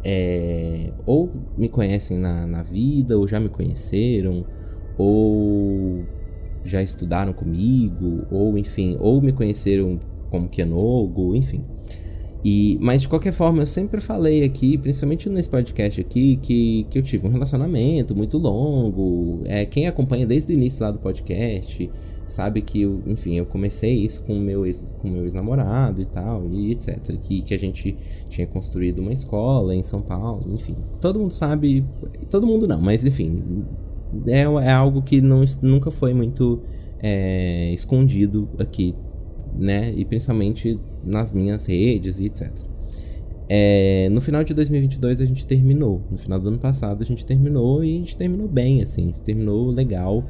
[0.04, 4.44] é, ou me conhecem na, na vida, ou já me conheceram,
[4.98, 6.04] ou
[6.62, 11.64] já estudaram comigo, ou enfim, ou me conheceram como Kenogo, enfim.
[12.44, 16.98] E, mas de qualquer forma, eu sempre falei aqui, principalmente nesse podcast aqui, que, que
[16.98, 19.40] eu tive um relacionamento muito longo.
[19.46, 21.90] É, quem acompanha desde o início lá do podcast
[22.28, 26.46] sabe que, eu, enfim, eu comecei isso com meu ex, com meu ex-namorado e tal,
[26.50, 26.98] e etc.
[27.20, 27.96] Que, que a gente
[28.28, 30.76] tinha construído uma escola em São Paulo, enfim.
[31.00, 31.84] Todo mundo sabe.
[32.30, 33.64] Todo mundo não, mas enfim.
[34.26, 36.62] É, é algo que não, nunca foi muito
[37.02, 38.94] é, escondido aqui
[39.56, 39.92] né?
[39.96, 42.50] E principalmente nas minhas redes e etc.
[43.50, 46.02] É, no final de 2022 a gente terminou.
[46.10, 49.12] No final do ano passado a gente terminou e a gente terminou bem, assim.
[49.24, 50.24] Terminou legal.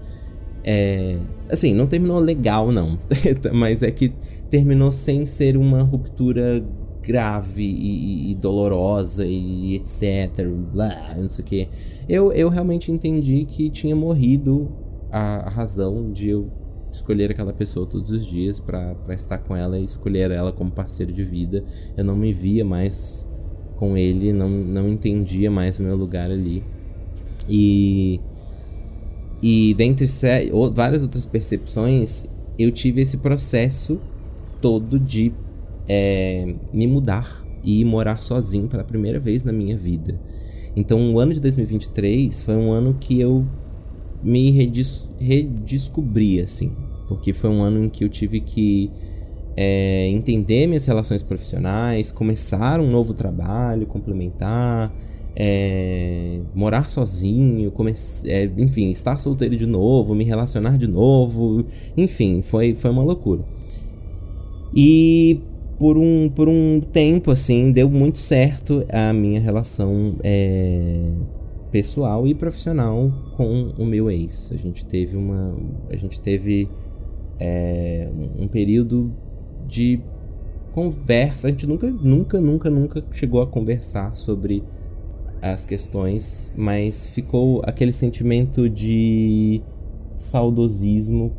[0.70, 1.16] É,
[1.50, 2.98] assim, não terminou legal, não.
[3.54, 4.12] Mas é que
[4.50, 6.62] terminou sem ser uma ruptura
[7.02, 10.46] grave e, e dolorosa e etc.
[10.70, 11.68] Blá, não sei o que.
[12.06, 14.68] Eu, eu realmente entendi que tinha morrido
[15.10, 16.50] a, a razão de eu
[16.92, 21.14] escolher aquela pessoa todos os dias para estar com ela e escolher ela como parceiro
[21.14, 21.64] de vida.
[21.96, 23.26] Eu não me via mais
[23.76, 26.62] com ele, não, não entendia mais o meu lugar ali.
[27.48, 28.20] E.
[29.42, 30.06] E dentre
[30.72, 32.26] várias outras percepções,
[32.58, 34.00] eu tive esse processo
[34.60, 35.32] todo de
[35.88, 40.20] é, me mudar e morar sozinho pela primeira vez na minha vida.
[40.74, 43.46] Então, o ano de 2023 foi um ano que eu
[44.22, 46.72] me redis redescobri, assim.
[47.06, 48.90] Porque foi um ano em que eu tive que
[49.56, 54.92] é, entender minhas relações profissionais, começar um novo trabalho, complementar,
[55.40, 57.72] é, morar sozinho,
[58.26, 61.64] é, enfim, estar solteiro de novo, me relacionar de novo,
[61.96, 63.44] enfim, foi, foi uma loucura.
[64.74, 65.40] E
[65.78, 71.12] por um, por um tempo, assim, deu muito certo a minha relação é,
[71.70, 74.50] pessoal e profissional com o meu ex.
[74.52, 75.56] A gente teve uma.
[75.88, 76.68] A gente teve
[77.38, 79.12] é, um período
[79.68, 80.00] de
[80.72, 81.46] conversa.
[81.46, 84.64] A gente nunca, nunca, nunca, nunca chegou a conversar sobre
[85.40, 89.62] as questões, mas ficou aquele sentimento de
[90.14, 91.36] saudosismo.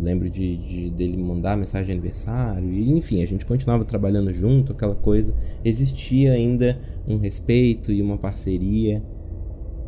[0.00, 4.72] Lembro de, de dele mandar mensagem de aniversário, e enfim, a gente continuava trabalhando junto,
[4.72, 5.34] aquela coisa.
[5.64, 9.02] Existia ainda um respeito e uma parceria.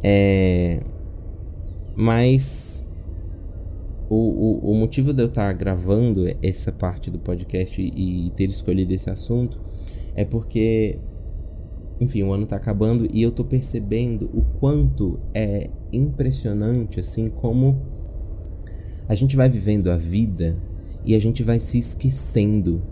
[0.02, 0.80] É,
[1.94, 2.90] mas
[4.08, 8.48] o, o, o, motivo de eu estar gravando essa parte do podcast e, e ter
[8.50, 9.58] escolhido esse assunto
[10.14, 10.98] é porque,
[12.02, 17.80] enfim, o ano está acabando e eu estou percebendo o quanto é impressionante, assim, como
[19.08, 20.56] a gente vai vivendo a vida
[21.04, 22.82] e a gente vai se esquecendo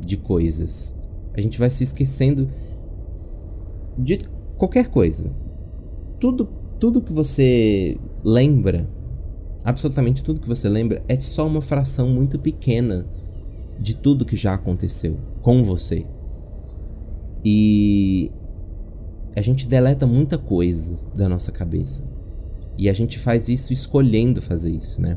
[0.00, 0.96] de coisas.
[1.34, 2.48] A gente vai se esquecendo
[3.96, 4.18] de
[4.56, 5.30] qualquer coisa
[6.18, 8.88] tudo, tudo que você lembra,
[9.64, 13.06] absolutamente tudo que você lembra, é só uma fração muito pequena
[13.78, 16.04] de tudo que já aconteceu com você.
[17.44, 18.30] E
[19.38, 22.04] a gente deleta muita coisa da nossa cabeça.
[22.76, 25.16] E a gente faz isso escolhendo fazer isso, né?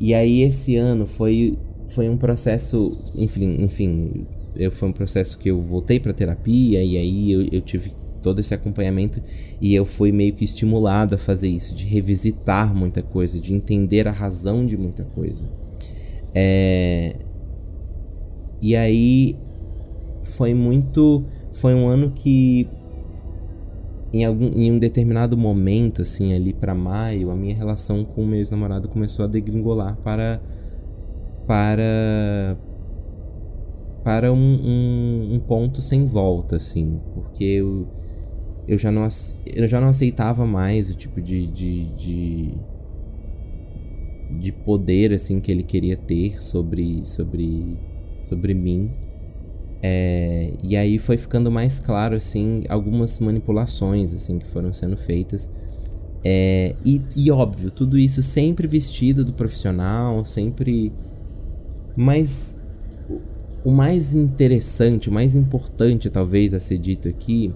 [0.00, 5.48] E aí esse ano foi foi um processo, enfim, enfim, eu foi um processo que
[5.48, 7.90] eu voltei para terapia e aí eu, eu tive
[8.22, 9.22] todo esse acompanhamento
[9.60, 14.06] e eu fui meio que estimulado a fazer isso, de revisitar muita coisa, de entender
[14.06, 15.48] a razão de muita coisa.
[16.34, 17.16] É...
[18.60, 19.36] E aí
[20.22, 21.24] foi muito.
[21.52, 22.68] Foi um ano que
[24.12, 28.26] em, algum, em um determinado momento, assim, ali para maio, a minha relação com o
[28.26, 30.40] meu ex-namorado começou a degringolar para.
[31.46, 32.56] para.
[34.04, 37.88] para um, um, um ponto sem volta, assim, porque eu
[38.68, 39.08] eu já não,
[39.46, 42.54] eu já não aceitava mais o tipo de, de, de,
[44.38, 47.78] de poder assim que ele queria ter sobre, sobre,
[48.22, 48.90] sobre mim.
[49.82, 55.50] É, e aí foi ficando mais claro assim algumas manipulações assim que foram sendo feitas.
[56.24, 60.92] É, e, e óbvio, tudo isso sempre vestido do profissional, sempre.
[61.96, 62.60] Mas
[63.64, 67.52] o mais interessante, o mais importante talvez a ser dito aqui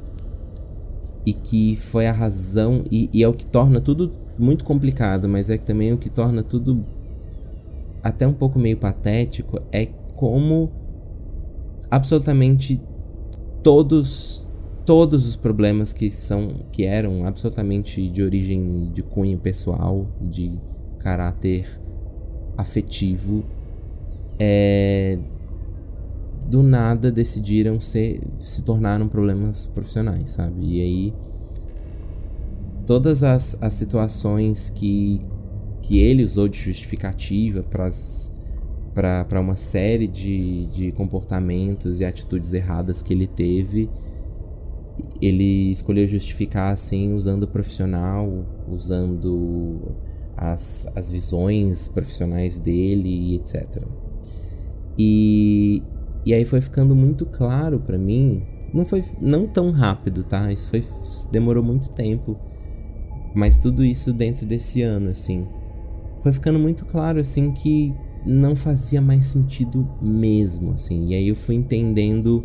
[1.24, 5.48] e que foi a razão e, e, é o que torna tudo muito complicado, mas
[5.48, 6.84] é também o que torna tudo
[8.02, 10.70] até um pouco meio patético é como
[11.92, 12.80] absolutamente
[13.62, 14.48] todos
[14.86, 20.58] todos os problemas que são que eram absolutamente de origem de cunho pessoal, de
[20.98, 21.68] caráter
[22.56, 23.44] afetivo,
[24.38, 25.18] é,
[26.46, 30.64] do nada decidiram ser, se tornaram problemas profissionais, sabe?
[30.64, 31.14] E aí
[32.86, 35.20] todas as, as situações que,
[35.82, 37.90] que ele usou de justificativa para
[39.40, 43.88] uma série de, de comportamentos e atitudes erradas que ele teve,
[45.20, 49.94] ele escolheu justificar assim usando o profissional, usando
[50.36, 53.82] as, as visões profissionais dele e etc.
[54.98, 55.82] E,
[56.26, 60.52] e aí foi ficando muito claro para mim, não foi não tão rápido, tá?
[60.52, 60.84] Isso foi
[61.30, 62.36] demorou muito tempo.
[63.34, 65.48] Mas tudo isso dentro desse ano, assim.
[66.22, 67.94] Foi ficando muito claro assim que
[68.24, 71.08] não fazia mais sentido mesmo, assim.
[71.08, 72.44] E aí eu fui entendendo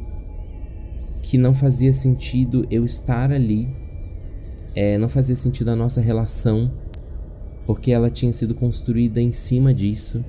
[1.22, 3.70] que não fazia sentido eu estar ali,
[4.76, 6.72] é, não fazia sentido a nossa relação,
[7.66, 10.24] porque ela tinha sido construída em cima disso.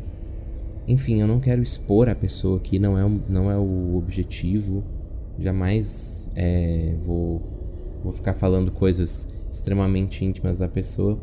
[0.87, 4.83] Enfim, eu não quero expor a pessoa aqui, não é, não é o objetivo.
[5.39, 7.43] Jamais é, vou,
[8.03, 11.19] vou ficar falando coisas extremamente íntimas da pessoa.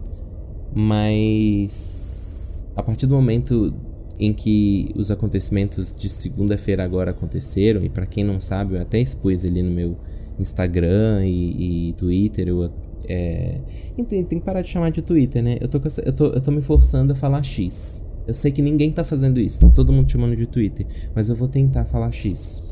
[0.74, 3.74] Mas a partir do momento
[4.19, 8.99] em que os acontecimentos de segunda-feira agora aconteceram, e para quem não sabe, eu até
[8.99, 9.97] expus ali no meu
[10.39, 12.71] Instagram e, e Twitter, eu
[13.08, 13.60] é...
[14.08, 15.58] Tem, que parar de chamar de Twitter, né?
[15.62, 18.06] Eu tô, eu, tô, eu tô me forçando a falar X.
[18.28, 21.36] Eu sei que ninguém tá fazendo isso, tá todo mundo chamando de Twitter, mas eu
[21.36, 22.63] vou tentar falar X.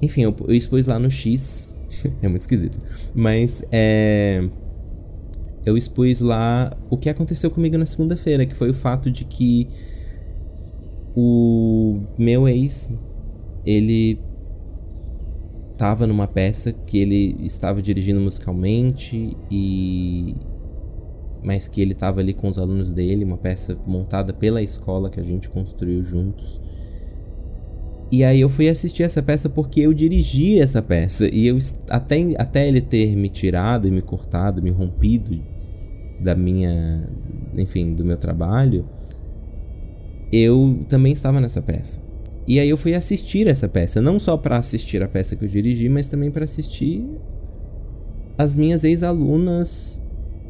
[0.00, 1.68] Enfim, eu, eu expus lá no X,
[2.22, 2.80] é muito esquisito,
[3.14, 4.48] mas é.
[5.66, 9.66] Eu expus lá o que aconteceu comigo na segunda-feira, que foi o fato de que
[11.16, 12.92] o meu ex,
[13.64, 14.18] ele
[15.76, 20.34] tava numa peça que ele estava dirigindo musicalmente e
[21.42, 25.20] mas que ele estava ali com os alunos dele, uma peça montada pela escola que
[25.20, 26.58] a gente construiu juntos.
[28.10, 31.58] E aí eu fui assistir essa peça porque eu dirigi essa peça e eu
[31.90, 35.38] até até ele ter me tirado e me cortado, me rompido
[36.18, 37.06] da minha,
[37.54, 38.88] enfim, do meu trabalho,
[40.34, 42.02] eu também estava nessa peça.
[42.46, 45.48] E aí eu fui assistir essa peça, não só para assistir a peça que eu
[45.48, 47.02] dirigi, mas também para assistir
[48.36, 50.02] as minhas ex-alunas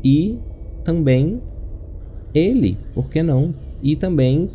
[0.02, 0.38] e
[0.82, 1.40] também
[2.34, 3.54] ele, por que não?
[3.82, 4.50] E também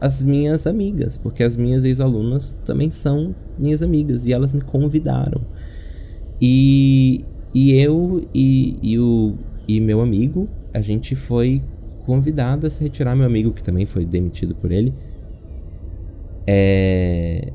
[0.00, 5.40] as minhas amigas, porque as minhas ex-alunas também são minhas amigas e elas me convidaram.
[6.40, 9.34] E, e eu e, e, o,
[9.66, 11.62] e meu amigo, a gente foi
[12.06, 13.14] convidado a se retirar.
[13.16, 14.94] Meu amigo, que também foi demitido por ele,
[16.46, 17.52] é...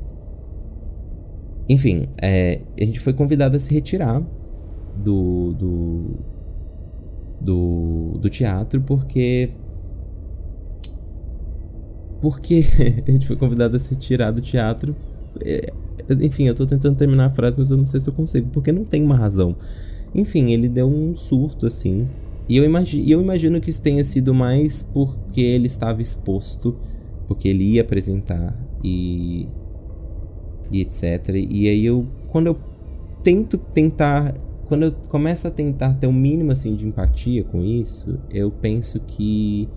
[1.68, 2.60] Enfim, é...
[2.78, 4.22] a gente foi convidado a se retirar
[4.96, 6.10] do, do,
[7.40, 9.50] do, do teatro porque.
[12.20, 12.62] Porque
[13.08, 14.94] a gente foi convidado a se retirar do teatro.
[15.44, 15.72] É...
[16.20, 18.70] Enfim, eu tô tentando terminar a frase, mas eu não sei se eu consigo, porque
[18.70, 19.56] não tem uma razão.
[20.14, 22.06] Enfim, ele deu um surto assim.
[22.48, 26.76] E eu imagino, eu imagino que isso tenha sido mais porque ele estava exposto,
[27.26, 29.48] porque ele ia apresentar e,
[30.70, 31.28] e etc.
[31.48, 32.56] E aí eu, quando eu
[33.22, 34.34] tento tentar,
[34.66, 38.50] quando eu começo a tentar ter o um mínimo assim de empatia com isso, eu
[38.50, 39.68] penso que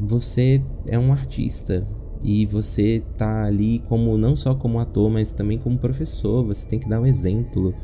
[0.00, 1.86] você é um artista
[2.22, 6.78] e você tá ali como não só como ator, mas também como professor, você tem
[6.78, 7.74] que dar um exemplo.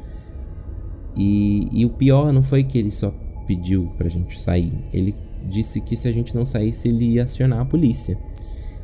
[1.17, 3.15] E, e o pior não foi que ele só
[3.47, 5.15] pediu pra gente sair, ele
[5.47, 8.19] disse que se a gente não saísse ele ia acionar a polícia.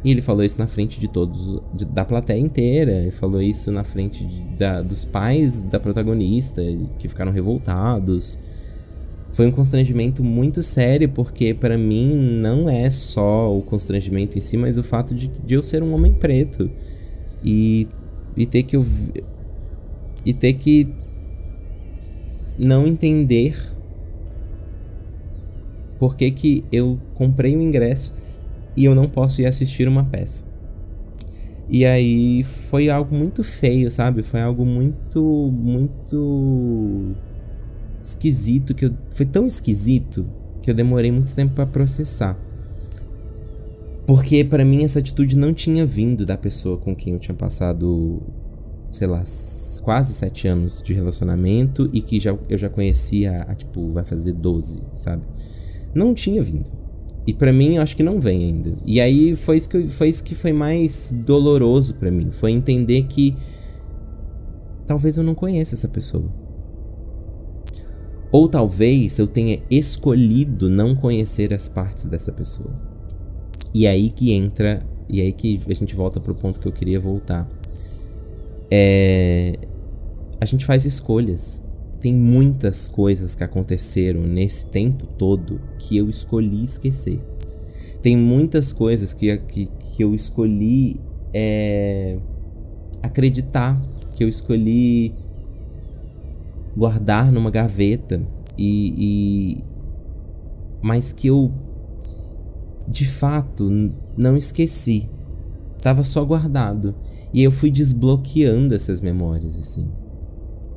[0.03, 2.93] E ele falou isso na frente de todos, de, da plateia inteira.
[2.93, 6.63] Ele falou isso na frente de, da, dos pais da protagonista,
[6.99, 8.39] que ficaram revoltados.
[9.31, 14.57] Foi um constrangimento muito sério, porque para mim não é só o constrangimento em si,
[14.57, 16.71] mas o fato de, de eu ser um homem preto.
[17.45, 17.87] E,
[18.37, 18.77] e ter que.
[20.25, 20.89] E ter que.
[22.63, 23.57] Não entender
[25.99, 28.15] por que, que eu comprei o ingresso
[28.77, 30.45] e eu não posso ir assistir uma peça.
[31.69, 34.23] E aí foi algo muito feio, sabe?
[34.23, 37.15] Foi algo muito, muito
[38.03, 40.29] esquisito que eu, foi tão esquisito
[40.61, 42.39] que eu demorei muito tempo para processar.
[44.07, 48.21] Porque para mim essa atitude não tinha vindo da pessoa com quem eu tinha passado,
[48.91, 49.23] sei lá,
[49.83, 54.33] quase sete anos de relacionamento e que já, eu já conhecia há, tipo, vai fazer
[54.33, 55.23] 12, sabe?
[55.95, 56.71] Não tinha vindo.
[57.27, 58.75] E para mim, eu acho que não vem ainda.
[58.85, 62.29] E aí foi isso que, foi, isso que foi mais doloroso para mim.
[62.33, 63.37] Foi entender que
[64.87, 66.33] talvez eu não conheça essa pessoa.
[68.33, 72.71] Ou talvez eu tenha escolhido não conhecer as partes dessa pessoa.
[73.75, 74.85] E aí que entra.
[75.09, 77.49] E aí que a gente volta pro ponto que eu queria voltar.
[78.71, 79.59] É.
[80.41, 81.63] A gente faz escolhas
[82.01, 87.21] tem muitas coisas que aconteceram nesse tempo todo que eu escolhi esquecer.
[88.01, 90.99] Tem muitas coisas que, que, que eu escolhi
[91.35, 92.19] é,
[93.03, 93.79] acreditar,
[94.17, 95.15] que eu escolhi
[96.75, 99.65] guardar numa gaveta e, e
[100.81, 101.53] mas que eu
[102.89, 105.07] de fato não esqueci.
[105.83, 106.95] Tava só guardado.
[107.33, 109.91] E eu fui desbloqueando essas memórias assim.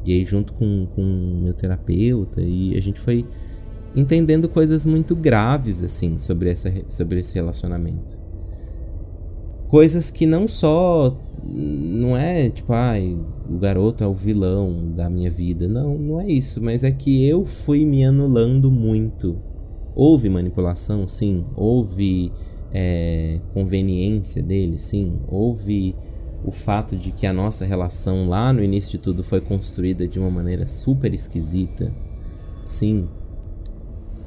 [0.05, 1.01] E aí, junto com, com
[1.41, 3.25] meu terapeuta, e a gente foi
[3.95, 8.19] entendendo coisas muito graves, assim, sobre, essa, sobre esse relacionamento.
[9.67, 13.17] coisas que não só não é tipo, ai,
[13.49, 15.67] o garoto é o vilão da minha vida.
[15.67, 19.37] Não, não é isso, mas é que eu fui me anulando muito.
[19.95, 21.45] Houve manipulação, sim.
[21.55, 22.31] Houve
[22.73, 25.19] é, conveniência dele, sim.
[25.27, 25.95] Houve
[26.43, 30.19] o fato de que a nossa relação lá no início de tudo foi construída de
[30.19, 31.93] uma maneira super esquisita,
[32.65, 33.07] sim.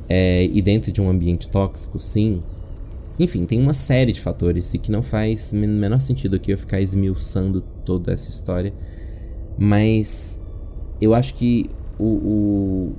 [0.08, 2.42] É, e dentro de um ambiente tóxico, sim.
[3.18, 6.58] Enfim, tem uma série de fatores e que não faz o menor sentido aqui eu
[6.58, 8.72] ficar esmiuçando toda essa história.
[9.58, 10.42] Mas
[11.00, 12.92] eu acho que o, o,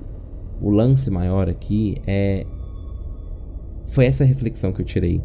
[0.62, 2.46] o lance maior aqui é.
[3.86, 5.24] Foi essa reflexão que eu tirei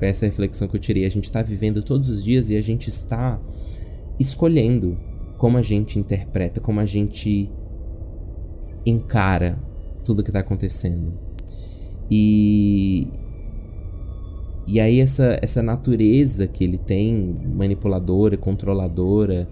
[0.00, 1.04] foi essa reflexão que eu tirei.
[1.04, 3.38] A gente está vivendo todos os dias e a gente está
[4.18, 4.98] escolhendo
[5.36, 7.52] como a gente interpreta, como a gente
[8.86, 9.62] encara
[10.02, 11.12] tudo que está acontecendo.
[12.10, 13.08] E
[14.66, 19.46] e aí essa essa natureza que ele tem, manipuladora, controladora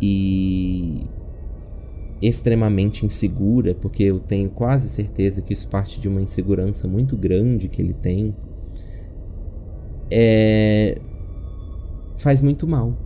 [0.00, 1.00] e
[2.22, 7.66] extremamente insegura, porque eu tenho quase certeza que isso parte de uma insegurança muito grande
[7.66, 8.36] que ele tem
[10.10, 10.98] é,
[12.18, 12.96] faz muito mal.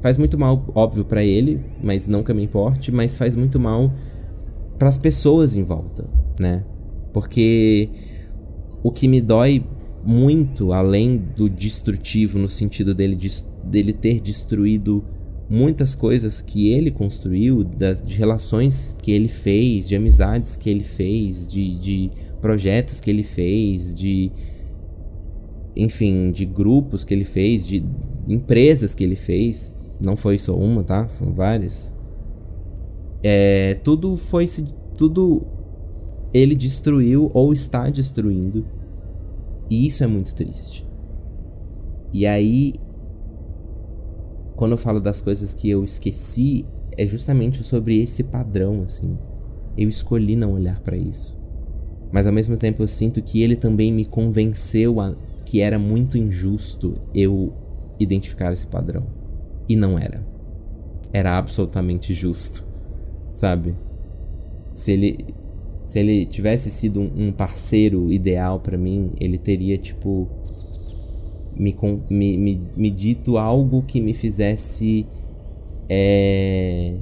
[0.00, 3.92] Faz muito mal, óbvio, para ele, mas não que me importe, mas faz muito mal
[4.78, 6.64] para as pessoas em volta, né?
[7.12, 7.88] Porque
[8.82, 9.64] o que me dói
[10.04, 13.18] muito, além do destrutivo no sentido dele,
[13.64, 15.02] dele ter destruído
[15.48, 20.84] muitas coisas que ele construiu, das, de relações que ele fez, de amizades que ele
[20.84, 24.30] fez, de, de projetos que ele fez, de
[25.76, 27.84] enfim, de grupos que ele fez, de
[28.26, 29.76] empresas que ele fez.
[30.00, 31.06] Não foi só uma, tá?
[31.08, 31.94] Foram várias.
[33.22, 34.64] É, tudo foi se.
[34.96, 35.42] Tudo
[36.32, 38.64] ele destruiu ou está destruindo.
[39.68, 40.86] E isso é muito triste.
[42.12, 42.74] E aí.
[44.54, 46.64] Quando eu falo das coisas que eu esqueci,
[46.96, 49.18] é justamente sobre esse padrão, assim.
[49.76, 51.38] Eu escolhi não olhar para isso.
[52.10, 55.14] Mas ao mesmo tempo eu sinto que ele também me convenceu a
[55.46, 57.52] que era muito injusto eu
[57.98, 59.06] identificar esse padrão.
[59.68, 60.26] E não era.
[61.12, 62.66] Era absolutamente justo,
[63.32, 63.74] sabe?
[64.70, 65.16] Se ele
[65.84, 70.26] se ele tivesse sido um, parceiro ideal para mim, ele teria tipo
[71.54, 71.74] me,
[72.10, 75.06] me, me, me, dito algo que me fizesse
[75.88, 76.96] é,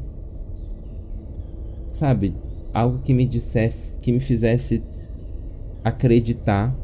[1.90, 2.34] sabe,
[2.74, 4.82] algo que me dissesse, que me fizesse
[5.82, 6.76] acreditar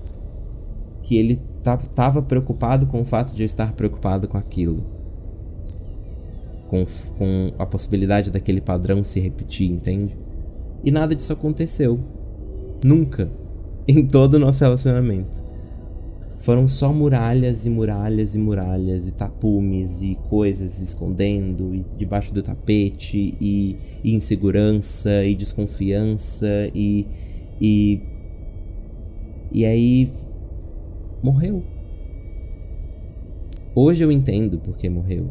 [1.03, 4.85] que ele estava preocupado com o fato de eu estar preocupado com aquilo.
[6.69, 6.87] Com,
[7.19, 10.17] com a possibilidade daquele padrão se repetir, entende?
[10.85, 11.99] E nada disso aconteceu.
[12.83, 13.31] Nunca.
[13.87, 15.51] Em todo o nosso relacionamento.
[16.39, 22.43] Foram só muralhas e muralhas e muralhas e tapumes e coisas escondendo e debaixo do
[22.43, 27.07] tapete e, e insegurança e desconfiança e,
[27.61, 28.01] e
[29.53, 30.09] e aí
[31.23, 31.63] morreu.
[33.75, 35.31] Hoje eu entendo porque morreu.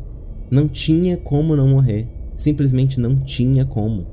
[0.50, 2.08] Não tinha como não morrer.
[2.36, 4.06] Simplesmente não tinha como.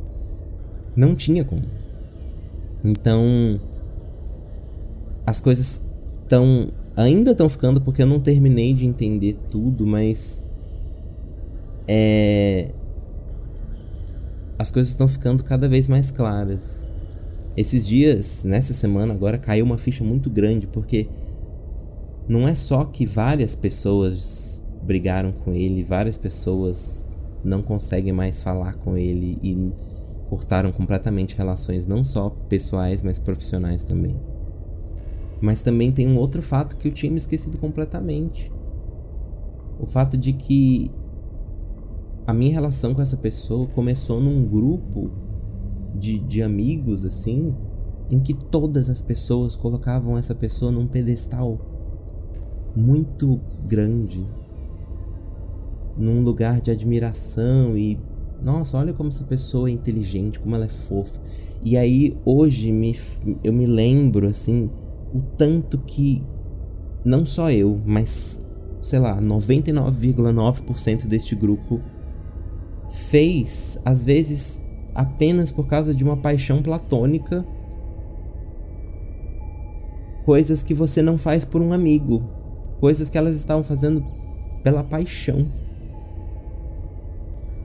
[0.96, 1.62] Não tinha como.
[2.84, 3.60] Então.
[5.24, 5.88] As coisas
[6.22, 6.68] estão.
[6.96, 10.44] Ainda estão ficando porque eu não terminei de entender tudo, mas.
[11.86, 12.72] É.
[14.58, 16.88] As coisas estão ficando cada vez mais claras.
[17.56, 21.08] Esses dias, nessa semana agora, caiu uma ficha muito grande porque
[22.28, 27.06] não é só que várias pessoas brigaram com ele, várias pessoas
[27.44, 29.72] não conseguem mais falar com ele e
[30.28, 34.16] cortaram completamente relações não só pessoais, mas profissionais também.
[35.40, 38.50] Mas também tem um outro fato que eu tinha me esquecido completamente.
[39.78, 40.90] O fato de que
[42.26, 45.10] a minha relação com essa pessoa começou num grupo
[45.94, 47.54] de, de amigos, assim,
[48.10, 51.75] em que todas as pessoas colocavam essa pessoa num pedestal
[52.76, 54.26] muito grande,
[55.96, 57.98] num lugar de admiração e
[58.42, 61.18] nossa, olha como essa pessoa é inteligente, como ela é fofa.
[61.64, 62.94] E aí hoje me,
[63.42, 64.70] eu me lembro assim
[65.14, 66.22] o tanto que
[67.04, 68.46] não só eu, mas
[68.82, 71.80] sei lá, 99,9% deste grupo
[72.90, 74.64] fez, às vezes
[74.94, 77.44] apenas por causa de uma paixão platônica,
[80.24, 82.22] coisas que você não faz por um amigo,
[82.80, 84.04] coisas que elas estavam fazendo
[84.62, 85.46] pela paixão.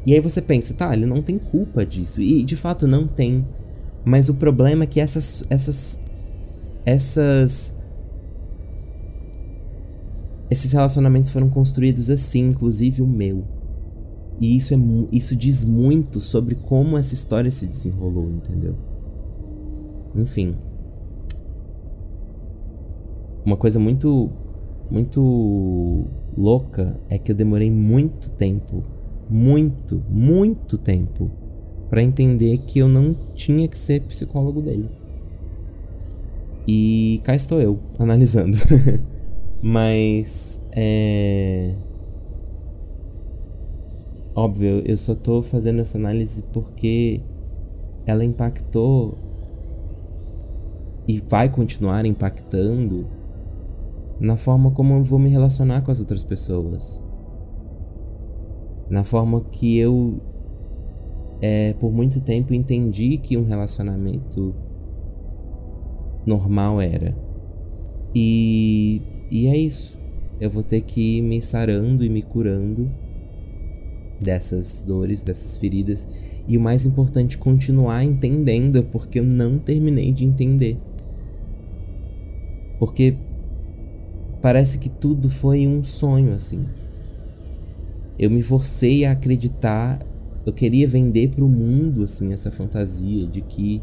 [0.06, 2.22] E aí você pensa, tá, ele não tem culpa disso.
[2.22, 3.46] E de fato não tem.
[4.04, 6.04] Mas o problema é que essas essas
[6.86, 7.80] essas
[10.50, 13.46] esses relacionamentos foram construídos assim, inclusive o meu.
[14.42, 14.78] E isso, é,
[15.12, 18.76] isso diz muito sobre como essa história se desenrolou, entendeu?
[20.16, 20.58] Enfim.
[23.46, 24.30] Uma coisa muito.
[24.92, 26.06] Muito
[26.38, 28.84] louca é que eu demorei muito tempo.
[29.30, 31.32] Muito, muito tempo.
[31.90, 34.90] para entender que eu não tinha que ser psicólogo dele.
[36.66, 38.58] E cá estou eu, analisando.
[39.62, 41.76] Mas é.
[44.34, 47.20] Óbvio, eu só tô fazendo essa análise porque
[48.06, 49.18] ela impactou
[51.06, 53.06] e vai continuar impactando
[54.22, 57.04] na forma como eu vou me relacionar com as outras pessoas.
[58.90, 60.22] Na forma que eu,
[61.42, 64.54] é, por muito tempo, entendi que um relacionamento
[66.26, 67.18] normal era.
[68.14, 69.02] E
[69.32, 69.98] e é isso.
[70.42, 72.92] Eu vou ter que ir me sarando e me curando
[74.20, 76.08] dessas dores, dessas feridas.
[76.48, 80.78] E o mais importante, continuar entendendo, porque eu não terminei de entender.
[82.78, 83.16] Porque
[84.42, 86.66] parece que tudo foi um sonho assim.
[88.18, 90.00] Eu me forcei a acreditar,
[90.46, 93.82] eu queria vender para o mundo assim essa fantasia de que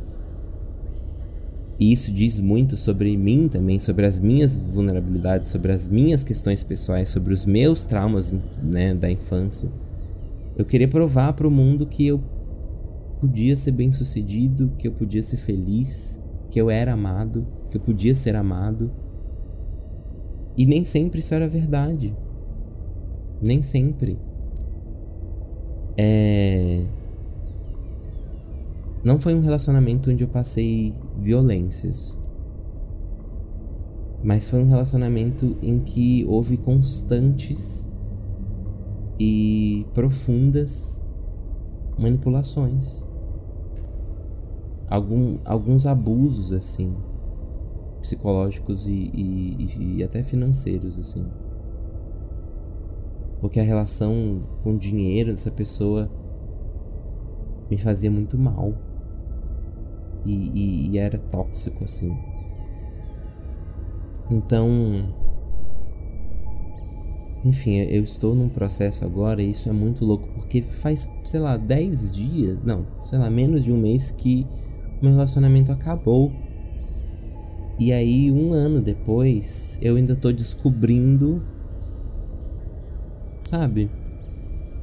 [1.80, 6.64] e isso diz muito sobre mim também, sobre as minhas vulnerabilidades, sobre as minhas questões
[6.64, 9.70] pessoais, sobre os meus traumas né, da infância.
[10.56, 12.20] Eu queria provar para o mundo que eu
[13.20, 17.80] podia ser bem sucedido, que eu podia ser feliz, que eu era amado, que eu
[17.80, 18.90] podia ser amado.
[20.58, 22.12] E nem sempre isso era verdade.
[23.40, 24.18] Nem sempre.
[25.96, 26.82] É.
[29.04, 32.20] Não foi um relacionamento onde eu passei violências.
[34.20, 37.88] Mas foi um relacionamento em que houve constantes
[39.16, 41.04] e profundas
[41.96, 43.06] manipulações.
[44.90, 46.96] Algum, alguns abusos, assim,
[48.00, 51.26] psicológicos e, e, e até financeiros, assim.
[53.40, 56.10] Porque a relação com o dinheiro dessa pessoa
[57.70, 58.72] me fazia muito mal
[60.24, 62.16] e, e, era tóxico assim.
[64.30, 65.14] Então,
[67.44, 71.56] enfim, eu estou num processo agora e isso é muito louco porque faz, sei lá,
[71.56, 74.46] 10 dias, não, sei lá, menos de um mês que
[75.00, 76.32] meu relacionamento acabou.
[77.78, 81.40] E aí, um ano depois, eu ainda tô descobrindo,
[83.44, 83.88] sabe,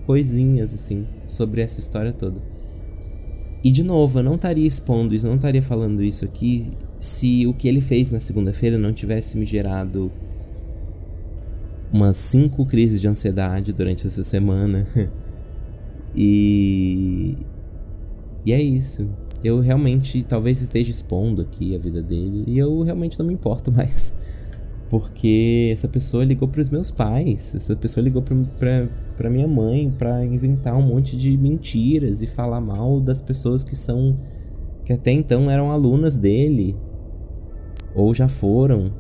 [0.06, 2.40] coisinhas assim sobre essa história toda.
[3.64, 7.54] E de novo, eu não estaria expondo isso, não estaria falando isso aqui se o
[7.54, 10.12] que ele fez na segunda-feira não tivesse me gerado
[11.92, 14.88] umas cinco crises de ansiedade durante essa semana.
[16.16, 17.36] e.
[18.46, 19.10] E é isso.
[19.46, 23.70] Eu realmente talvez esteja expondo aqui a vida dele e eu realmente não me importo
[23.72, 24.16] mais.
[24.90, 30.26] Porque essa pessoa ligou para os meus pais, essa pessoa ligou para minha mãe para
[30.26, 34.16] inventar um monte de mentiras e falar mal das pessoas que são
[34.84, 36.76] que até então eram alunas dele
[37.94, 38.92] ou já foram.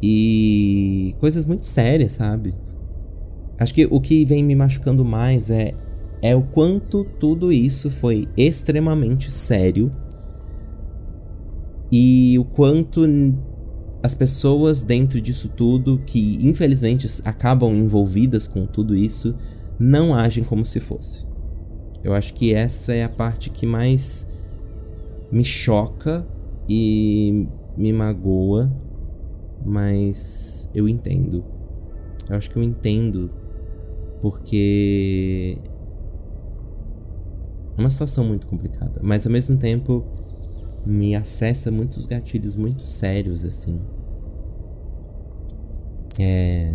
[0.00, 2.54] E coisas muito sérias, sabe?
[3.58, 5.74] Acho que o que vem me machucando mais é
[6.24, 9.90] é o quanto tudo isso foi extremamente sério
[11.92, 13.02] e o quanto
[14.02, 19.34] as pessoas dentro disso tudo, que infelizmente acabam envolvidas com tudo isso,
[19.78, 21.26] não agem como se fosse.
[22.02, 24.26] Eu acho que essa é a parte que mais
[25.30, 26.26] me choca
[26.66, 27.46] e
[27.76, 28.72] me magoa,
[29.62, 31.44] mas eu entendo.
[32.30, 33.30] Eu acho que eu entendo
[34.22, 35.58] porque
[37.76, 40.04] é uma situação muito complicada, mas ao mesmo tempo
[40.86, 43.80] me acessa muitos gatilhos muito sérios assim.
[46.18, 46.72] É.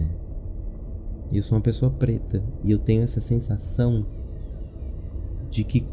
[1.31, 4.05] Eu sou uma pessoa preta e eu tenho essa sensação
[5.49, 5.85] de que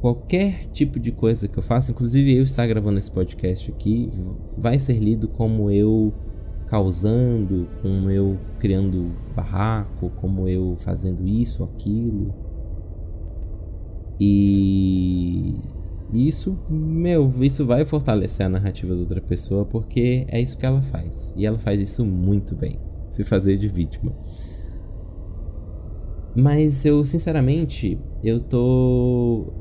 [0.00, 4.10] qualquer tipo de coisa que eu faça, inclusive eu estar gravando esse podcast aqui,
[4.56, 6.12] vai ser lido como eu
[6.66, 12.43] causando, como eu criando barraco, como eu fazendo isso, aquilo.
[14.20, 15.56] E
[16.12, 20.80] isso, meu, isso vai fortalecer a narrativa da outra pessoa porque é isso que ela
[20.80, 21.34] faz.
[21.36, 22.76] E ela faz isso muito bem.
[23.08, 24.12] Se fazer de vítima.
[26.36, 29.52] Mas eu, sinceramente, eu tô.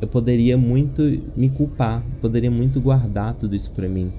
[0.00, 1.02] Eu poderia muito
[1.36, 4.12] me culpar, poderia muito guardar tudo isso pra mim.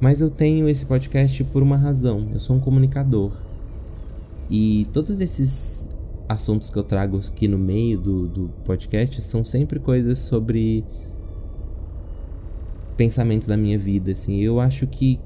[0.00, 2.28] Mas eu tenho esse podcast por uma razão.
[2.32, 3.32] Eu sou um comunicador.
[4.50, 5.90] E todos esses
[6.32, 10.84] assuntos que eu trago aqui no meio do, do podcast são sempre coisas sobre
[12.96, 14.40] pensamentos da minha vida, assim.
[14.40, 15.20] Eu acho que,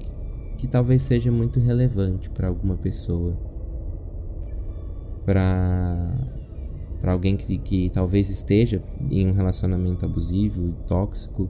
[0.58, 3.36] que talvez seja muito relevante para alguma pessoa.
[5.24, 6.36] Para
[7.00, 11.48] para alguém que, que talvez esteja em um relacionamento abusivo, tóxico,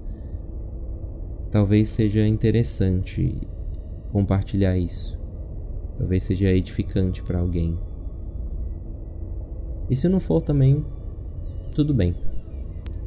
[1.51, 3.41] talvez seja interessante
[4.11, 5.19] compartilhar isso.
[5.97, 7.79] Talvez seja edificante para alguém.
[9.89, 10.85] E se não for também,
[11.75, 12.15] tudo bem.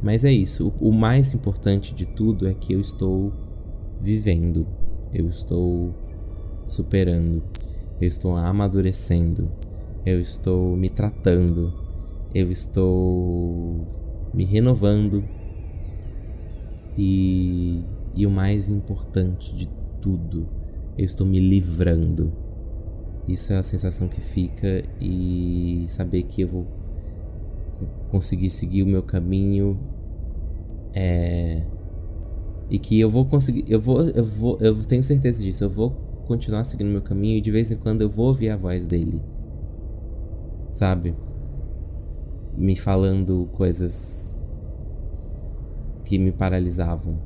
[0.02, 0.74] Mas é isso.
[0.80, 3.34] O, o mais importante de tudo é que eu estou
[4.00, 4.66] vivendo.
[5.14, 5.94] Eu estou
[6.68, 7.44] superando.
[8.00, 9.52] Eu estou amadurecendo.
[10.06, 11.74] Eu estou me tratando.
[12.34, 13.86] Eu estou
[14.34, 15.24] me renovando.
[16.98, 17.84] E,
[18.16, 19.70] e o mais importante de
[20.02, 20.48] tudo,
[20.98, 22.32] eu estou me livrando.
[23.28, 26.68] Isso é a sensação que fica e saber que eu vou
[28.10, 29.80] conseguir seguir o meu caminho
[30.94, 31.64] é
[32.70, 35.92] e que eu vou conseguir eu vou eu vou eu tenho certeza disso eu vou
[36.28, 39.22] continuar seguindo meu caminho e de vez em quando eu vou ouvir a voz dele
[40.72, 41.16] sabe?
[42.58, 44.42] Me falando coisas
[46.06, 47.20] que me paralisavam.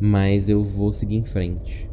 [0.00, 1.90] Mas eu vou seguir em frente.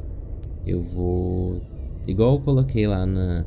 [0.65, 1.61] Eu vou
[2.07, 3.45] Igual eu coloquei lá na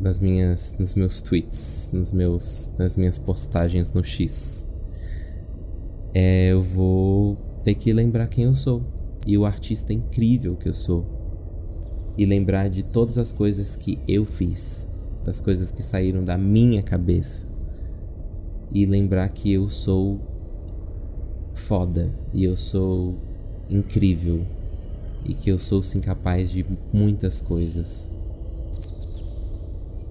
[0.00, 4.70] nas minhas nos meus tweets, nos meus nas minhas postagens no X.
[6.14, 8.82] É, eu vou ter que lembrar quem eu sou
[9.26, 11.04] e o artista incrível que eu sou.
[12.16, 14.88] E lembrar de todas as coisas que eu fiz,
[15.24, 17.48] das coisas que saíram da minha cabeça.
[18.72, 20.20] E lembrar que eu sou
[21.54, 23.16] foda e eu sou
[23.68, 24.46] incrível
[25.28, 28.10] e que eu sou sim capaz de muitas coisas.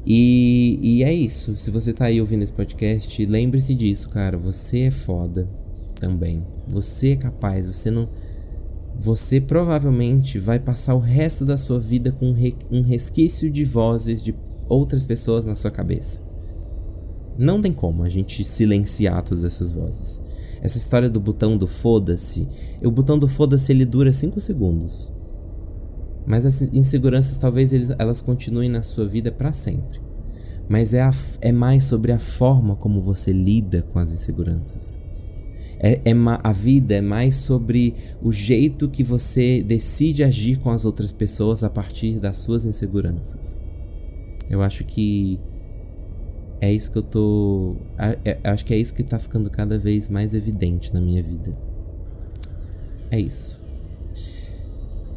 [0.05, 1.57] E, e é isso.
[1.57, 4.37] Se você tá aí ouvindo esse podcast, lembre-se disso, cara.
[4.37, 5.49] Você é foda
[5.99, 6.45] também.
[6.69, 7.65] Você é capaz.
[7.65, 8.07] Você não.
[8.97, 12.33] Você provavelmente vai passar o resto da sua vida com
[12.71, 14.33] um resquício de vozes de
[14.69, 16.21] outras pessoas na sua cabeça.
[17.37, 20.23] Não tem como a gente silenciar todas essas vozes.
[20.61, 22.47] Essa história do botão do foda-se,
[22.83, 25.11] o botão do foda-se ele dura 5 segundos.
[26.25, 30.01] Mas as inseguranças talvez elas continuem na sua vida para sempre.
[30.67, 34.99] Mas é, a, é mais sobre a forma como você lida com as inseguranças.
[35.79, 40.85] É, é, a vida é mais sobre o jeito que você decide agir com as
[40.85, 43.61] outras pessoas a partir das suas inseguranças.
[44.49, 45.39] Eu acho que
[46.59, 47.75] é isso que eu tô.
[48.25, 51.55] É, acho que é isso que tá ficando cada vez mais evidente na minha vida.
[53.11, 53.61] É isso.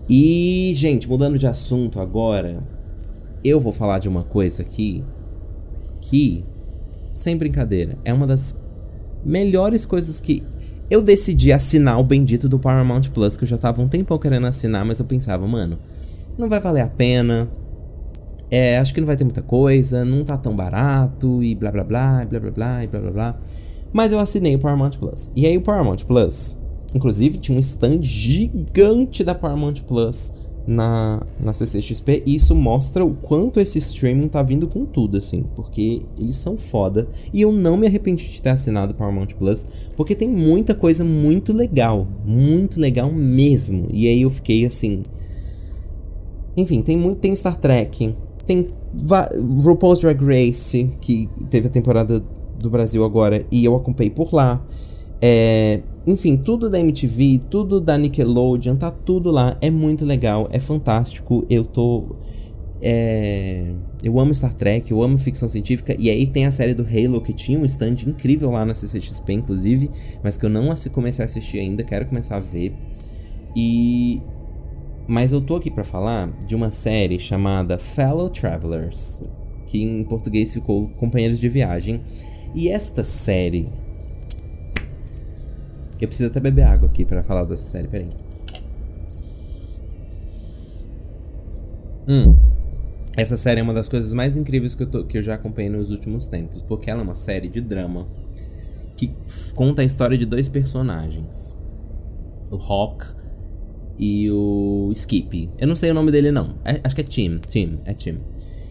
[0.08, 2.62] E, gente, mudando de assunto agora,
[3.44, 5.04] eu vou falar de uma coisa aqui
[6.00, 6.44] que,
[7.12, 8.60] sem brincadeira, é uma das
[9.24, 10.42] melhores coisas que
[10.90, 14.46] eu decidi assinar o bendito do Paramount Plus, que eu já tava um tempo querendo
[14.46, 15.78] assinar, mas eu pensava, mano,
[16.36, 17.48] não vai valer a pena,
[18.50, 21.84] é, acho que não vai ter muita coisa, não tá tão barato e blá blá
[21.84, 23.40] blá, blá blá blá e blá blá blá.
[23.92, 25.30] Mas eu assinei o Paramount Plus.
[25.36, 26.58] E aí o Paramount Plus,
[26.94, 30.34] inclusive, tinha um stand gigante da Paramount Plus
[30.66, 32.22] na, na CCXP.
[32.26, 35.44] E isso mostra o quanto esse streaming tá vindo com tudo, assim.
[35.56, 37.08] Porque eles são foda.
[37.32, 39.66] E eu não me arrependi de ter assinado o Paramount Plus.
[39.96, 42.06] Porque tem muita coisa muito legal.
[42.24, 43.88] Muito legal mesmo.
[43.92, 45.02] E aí eu fiquei assim.
[46.56, 47.18] Enfim, tem muito.
[47.18, 48.14] Tem Star Trek,
[48.46, 48.66] tem
[49.62, 52.22] RuPaul's Drag Race, que teve a temporada
[52.58, 54.64] do Brasil agora e eu acompanhei por lá.
[55.22, 59.56] É, enfim, tudo da MTV, tudo da Nickelodeon, tá tudo lá.
[59.60, 61.44] É muito legal, é fantástico.
[61.48, 62.16] Eu tô.
[62.82, 65.94] É, eu amo Star Trek, eu amo ficção científica.
[65.98, 69.34] E aí tem a série do Halo, que tinha um stand incrível lá na CCXP,
[69.34, 69.90] inclusive.
[70.22, 72.74] Mas que eu não comecei a assistir ainda, quero começar a ver.
[73.54, 74.22] E
[75.10, 79.24] mas eu tô aqui para falar de uma série chamada Fellow Travelers,
[79.66, 82.00] que em português ficou Companheiros de Viagem.
[82.54, 83.68] E esta série.
[86.00, 88.08] Eu preciso até beber água aqui para falar dessa série, peraí.
[92.06, 92.36] Hum.
[93.16, 95.70] Essa série é uma das coisas mais incríveis que eu, tô, que eu já acompanhei
[95.70, 98.06] nos últimos tempos, porque ela é uma série de drama
[98.96, 99.12] que
[99.56, 101.58] conta a história de dois personagens.
[102.48, 103.19] O Hawk
[104.00, 105.50] e o Skip.
[105.58, 106.54] Eu não sei o nome dele, não.
[106.64, 107.38] É, acho que é Tim.
[107.46, 108.18] Tim, é Tim.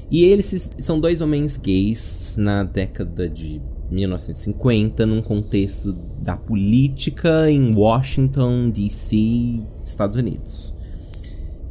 [0.09, 3.61] E eles são dois homens gays na década de
[3.91, 10.73] 1950, num contexto da política em Washington, D.C., Estados Unidos.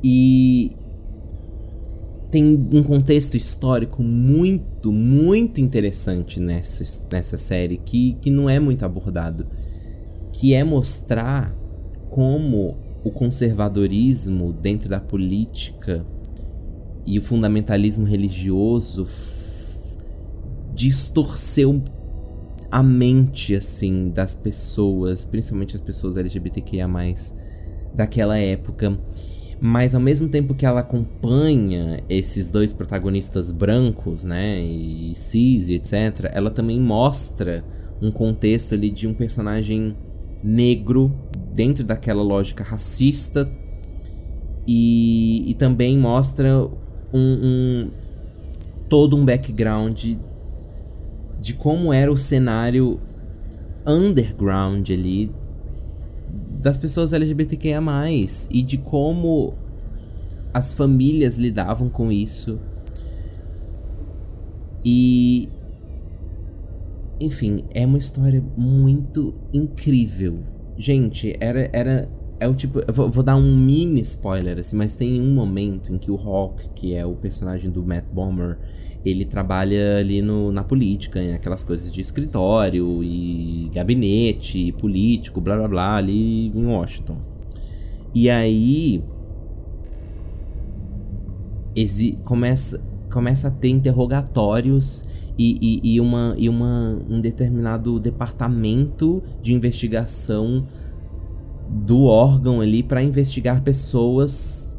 [0.05, 0.71] E
[2.31, 8.85] tem um contexto histórico muito, muito interessante nessa, nessa série que, que não é muito
[8.85, 9.49] abordado.
[10.33, 11.53] Que é mostrar
[12.09, 16.05] como o conservadorismo dentro da política
[17.07, 19.07] e o fundamentalismo religioso
[20.75, 21.83] distorceu
[22.71, 26.87] a mente assim das pessoas, principalmente as pessoas LGBTQIA+,
[27.95, 28.99] daquela época.
[29.61, 35.75] Mas ao mesmo tempo que ela acompanha esses dois protagonistas brancos, né, e cis e
[35.75, 37.65] etc, ela também mostra
[38.01, 39.97] um contexto ali de um personagem
[40.45, 41.13] negro
[41.53, 43.51] dentro daquela lógica racista
[44.67, 46.71] e, e também mostra um,
[47.15, 47.91] um,
[48.89, 50.17] todo um background
[51.41, 53.01] de como era o cenário
[53.87, 55.31] underground ali
[56.61, 57.81] das pessoas LGBTQIA+,
[58.51, 59.55] e de como
[60.53, 62.59] as famílias lidavam com isso.
[64.85, 65.49] E
[67.21, 70.39] enfim, é uma história muito incrível.
[70.79, 72.09] Gente, era era
[72.41, 75.93] é o tipo, eu vou, vou, dar um mini spoiler assim, mas tem um momento
[75.93, 78.59] em que o Hawk, que é o personagem do Matt Bomer,
[79.05, 85.57] ele trabalha ali no, na política, em aquelas coisas de escritório e gabinete político, blá
[85.57, 87.19] blá blá, ali em Washington.
[88.15, 89.03] E aí.
[92.25, 95.07] começa, começa a ter interrogatórios
[95.39, 100.67] e, e, e, uma, e uma, um determinado departamento de investigação
[101.69, 104.77] do órgão ali para investigar pessoas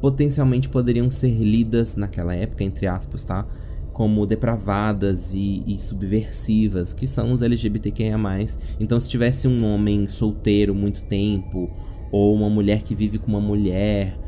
[0.00, 3.46] potencialmente poderiam ser lidas naquela época, entre aspas, tá?
[3.92, 8.16] Como depravadas e, e subversivas, que são os LGBTQIA.
[8.78, 11.70] Então, se tivesse um homem solteiro muito tempo,
[12.12, 14.18] ou uma mulher que vive com uma mulher,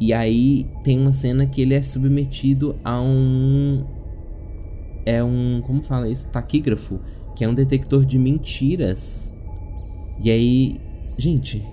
[0.00, 3.84] e aí tem uma cena que ele é submetido a um.
[5.06, 5.62] É um.
[5.64, 6.28] Como fala isso?
[6.28, 7.00] Taquígrafo,
[7.34, 9.34] que é um detector de mentiras.
[10.22, 10.80] E aí.
[11.16, 11.64] Gente.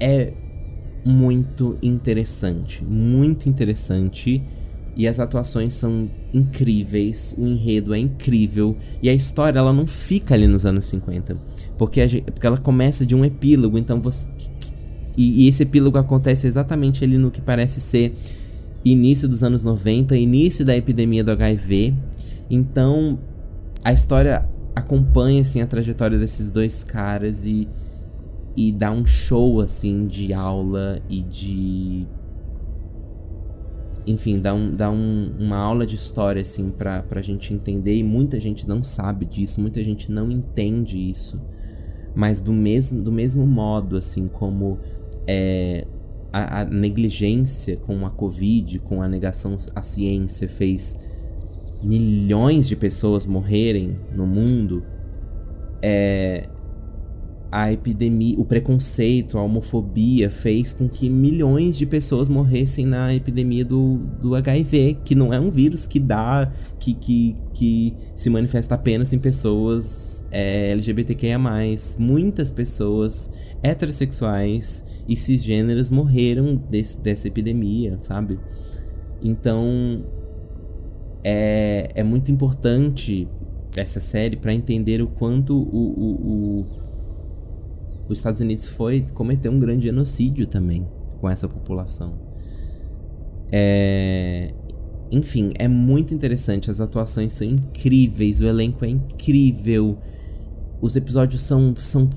[0.00, 0.32] É
[1.04, 4.42] muito interessante, muito interessante.
[4.96, 10.34] E as atuações são incríveis, o enredo é incrível e a história ela não fica
[10.34, 11.36] ali nos anos 50,
[11.78, 14.28] porque, gente, porque ela começa de um epílogo, então você
[15.18, 18.14] e, e esse epílogo acontece exatamente ali no que parece ser
[18.84, 21.94] início dos anos 90, início da epidemia do HIV.
[22.50, 23.18] Então,
[23.84, 27.68] a história acompanha assim a trajetória desses dois caras e
[28.56, 32.08] e dá um show assim de aula e de
[34.04, 38.02] enfim, dá, um, dá um, uma aula de história assim pra, pra gente entender e
[38.02, 41.40] muita gente não sabe disso, muita gente não entende isso.
[42.14, 44.78] Mas do mesmo, do mesmo modo, assim, como
[45.26, 45.86] é,
[46.32, 50.98] a, a negligência com a Covid, com a negação à ciência fez
[51.82, 54.82] milhões de pessoas morrerem no mundo,
[55.80, 56.48] é,
[57.50, 63.64] a epidemia, o preconceito, a homofobia fez com que milhões de pessoas morressem na epidemia
[63.64, 68.74] do, do HIV, que não é um vírus que dá, que, que, que se manifesta
[68.74, 71.38] apenas em pessoas é, LGBTQIA.
[71.98, 73.32] Muitas pessoas
[73.62, 78.38] heterossexuais e cisgêneros morreram desse, dessa epidemia, sabe?
[79.22, 80.04] Então
[81.24, 83.28] é, é muito importante
[83.76, 86.78] essa série para entender o quanto o, o, o
[88.08, 90.88] os Estados Unidos foi cometer um grande genocídio também
[91.20, 92.18] com essa população.
[93.52, 94.54] É...
[95.10, 99.98] Enfim, é muito interessante, as atuações são incríveis, o elenco é incrível,
[100.82, 102.08] os episódios são, são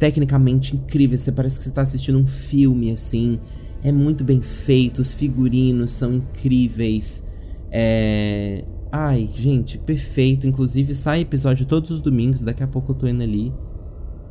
[0.00, 3.38] tecnicamente incríveis, você parece que você tá assistindo um filme assim,
[3.82, 7.28] é muito bem feito, os figurinos são incríveis,
[7.70, 8.64] é...
[8.90, 13.22] Ai, gente, perfeito, inclusive sai episódio todos os domingos, daqui a pouco eu tô indo
[13.22, 13.52] ali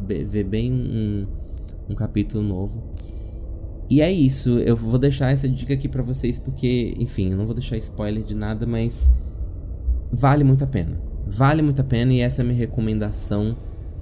[0.06, 1.28] ver bem um,
[1.90, 2.84] um capítulo novo.
[3.90, 7.46] E é isso, eu vou deixar essa dica aqui para vocês porque, enfim, eu não
[7.46, 9.14] vou deixar spoiler de nada, mas
[10.12, 11.00] vale muito a pena.
[11.26, 13.56] Vale muito a pena e essa é a minha recomendação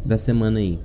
[0.04, 0.80] da semana aí.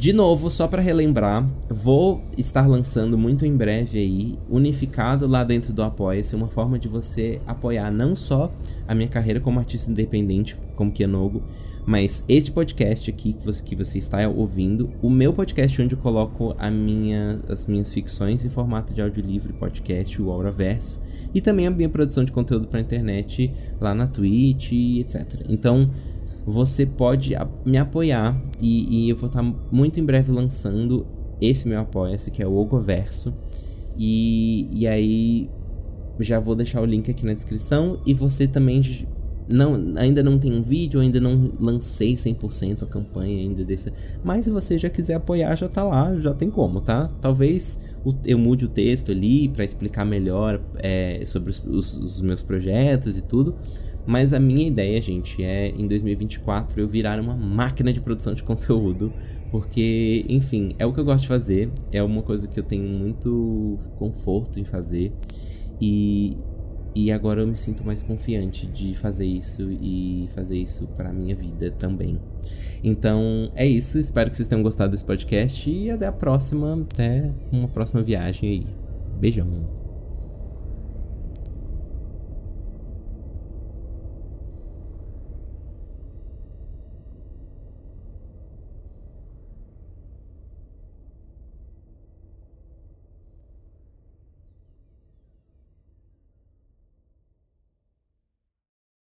[0.00, 5.74] De novo, só para relembrar, vou estar lançando muito em breve aí, unificado lá dentro
[5.74, 8.50] do Apoia-se, uma forma de você apoiar não só
[8.88, 11.42] a minha carreira como artista independente, como Kianogo,
[11.84, 15.98] mas este podcast aqui que você, que você está ouvindo, o meu podcast onde eu
[15.98, 20.98] coloco a minha, as minhas ficções em formato de audiolivro e podcast, o Auraverso,
[21.34, 25.44] e também a minha produção de conteúdo para internet lá na Twitch etc.
[25.46, 25.90] Então,
[26.46, 27.34] você pode
[27.64, 31.06] me apoiar e, e eu vou estar muito em breve lançando
[31.40, 33.34] esse meu apoia-se, que é o Ogoverso.
[33.98, 35.50] E, e aí
[36.18, 38.00] já vou deixar o link aqui na descrição.
[38.04, 38.82] E você também
[39.48, 43.92] não, ainda não tem um vídeo, ainda não lancei 100% a campanha ainda desse.
[44.22, 47.10] Mas se você já quiser apoiar, já tá lá, já tem como, tá?
[47.20, 47.80] Talvez
[48.24, 53.18] eu mude o texto ali para explicar melhor é, sobre os, os, os, meus projetos
[53.18, 53.54] e tudo.
[54.10, 58.42] Mas a minha ideia, gente, é em 2024 eu virar uma máquina de produção de
[58.42, 59.12] conteúdo.
[59.52, 61.70] Porque, enfim, é o que eu gosto de fazer.
[61.92, 65.12] É uma coisa que eu tenho muito conforto em fazer.
[65.80, 66.36] E,
[66.92, 71.36] e agora eu me sinto mais confiante de fazer isso e fazer isso para minha
[71.36, 72.18] vida também.
[72.82, 77.30] Então é isso, espero que vocês tenham gostado desse podcast e até a próxima, até
[77.52, 78.66] uma próxima viagem aí.
[79.20, 79.79] Beijão.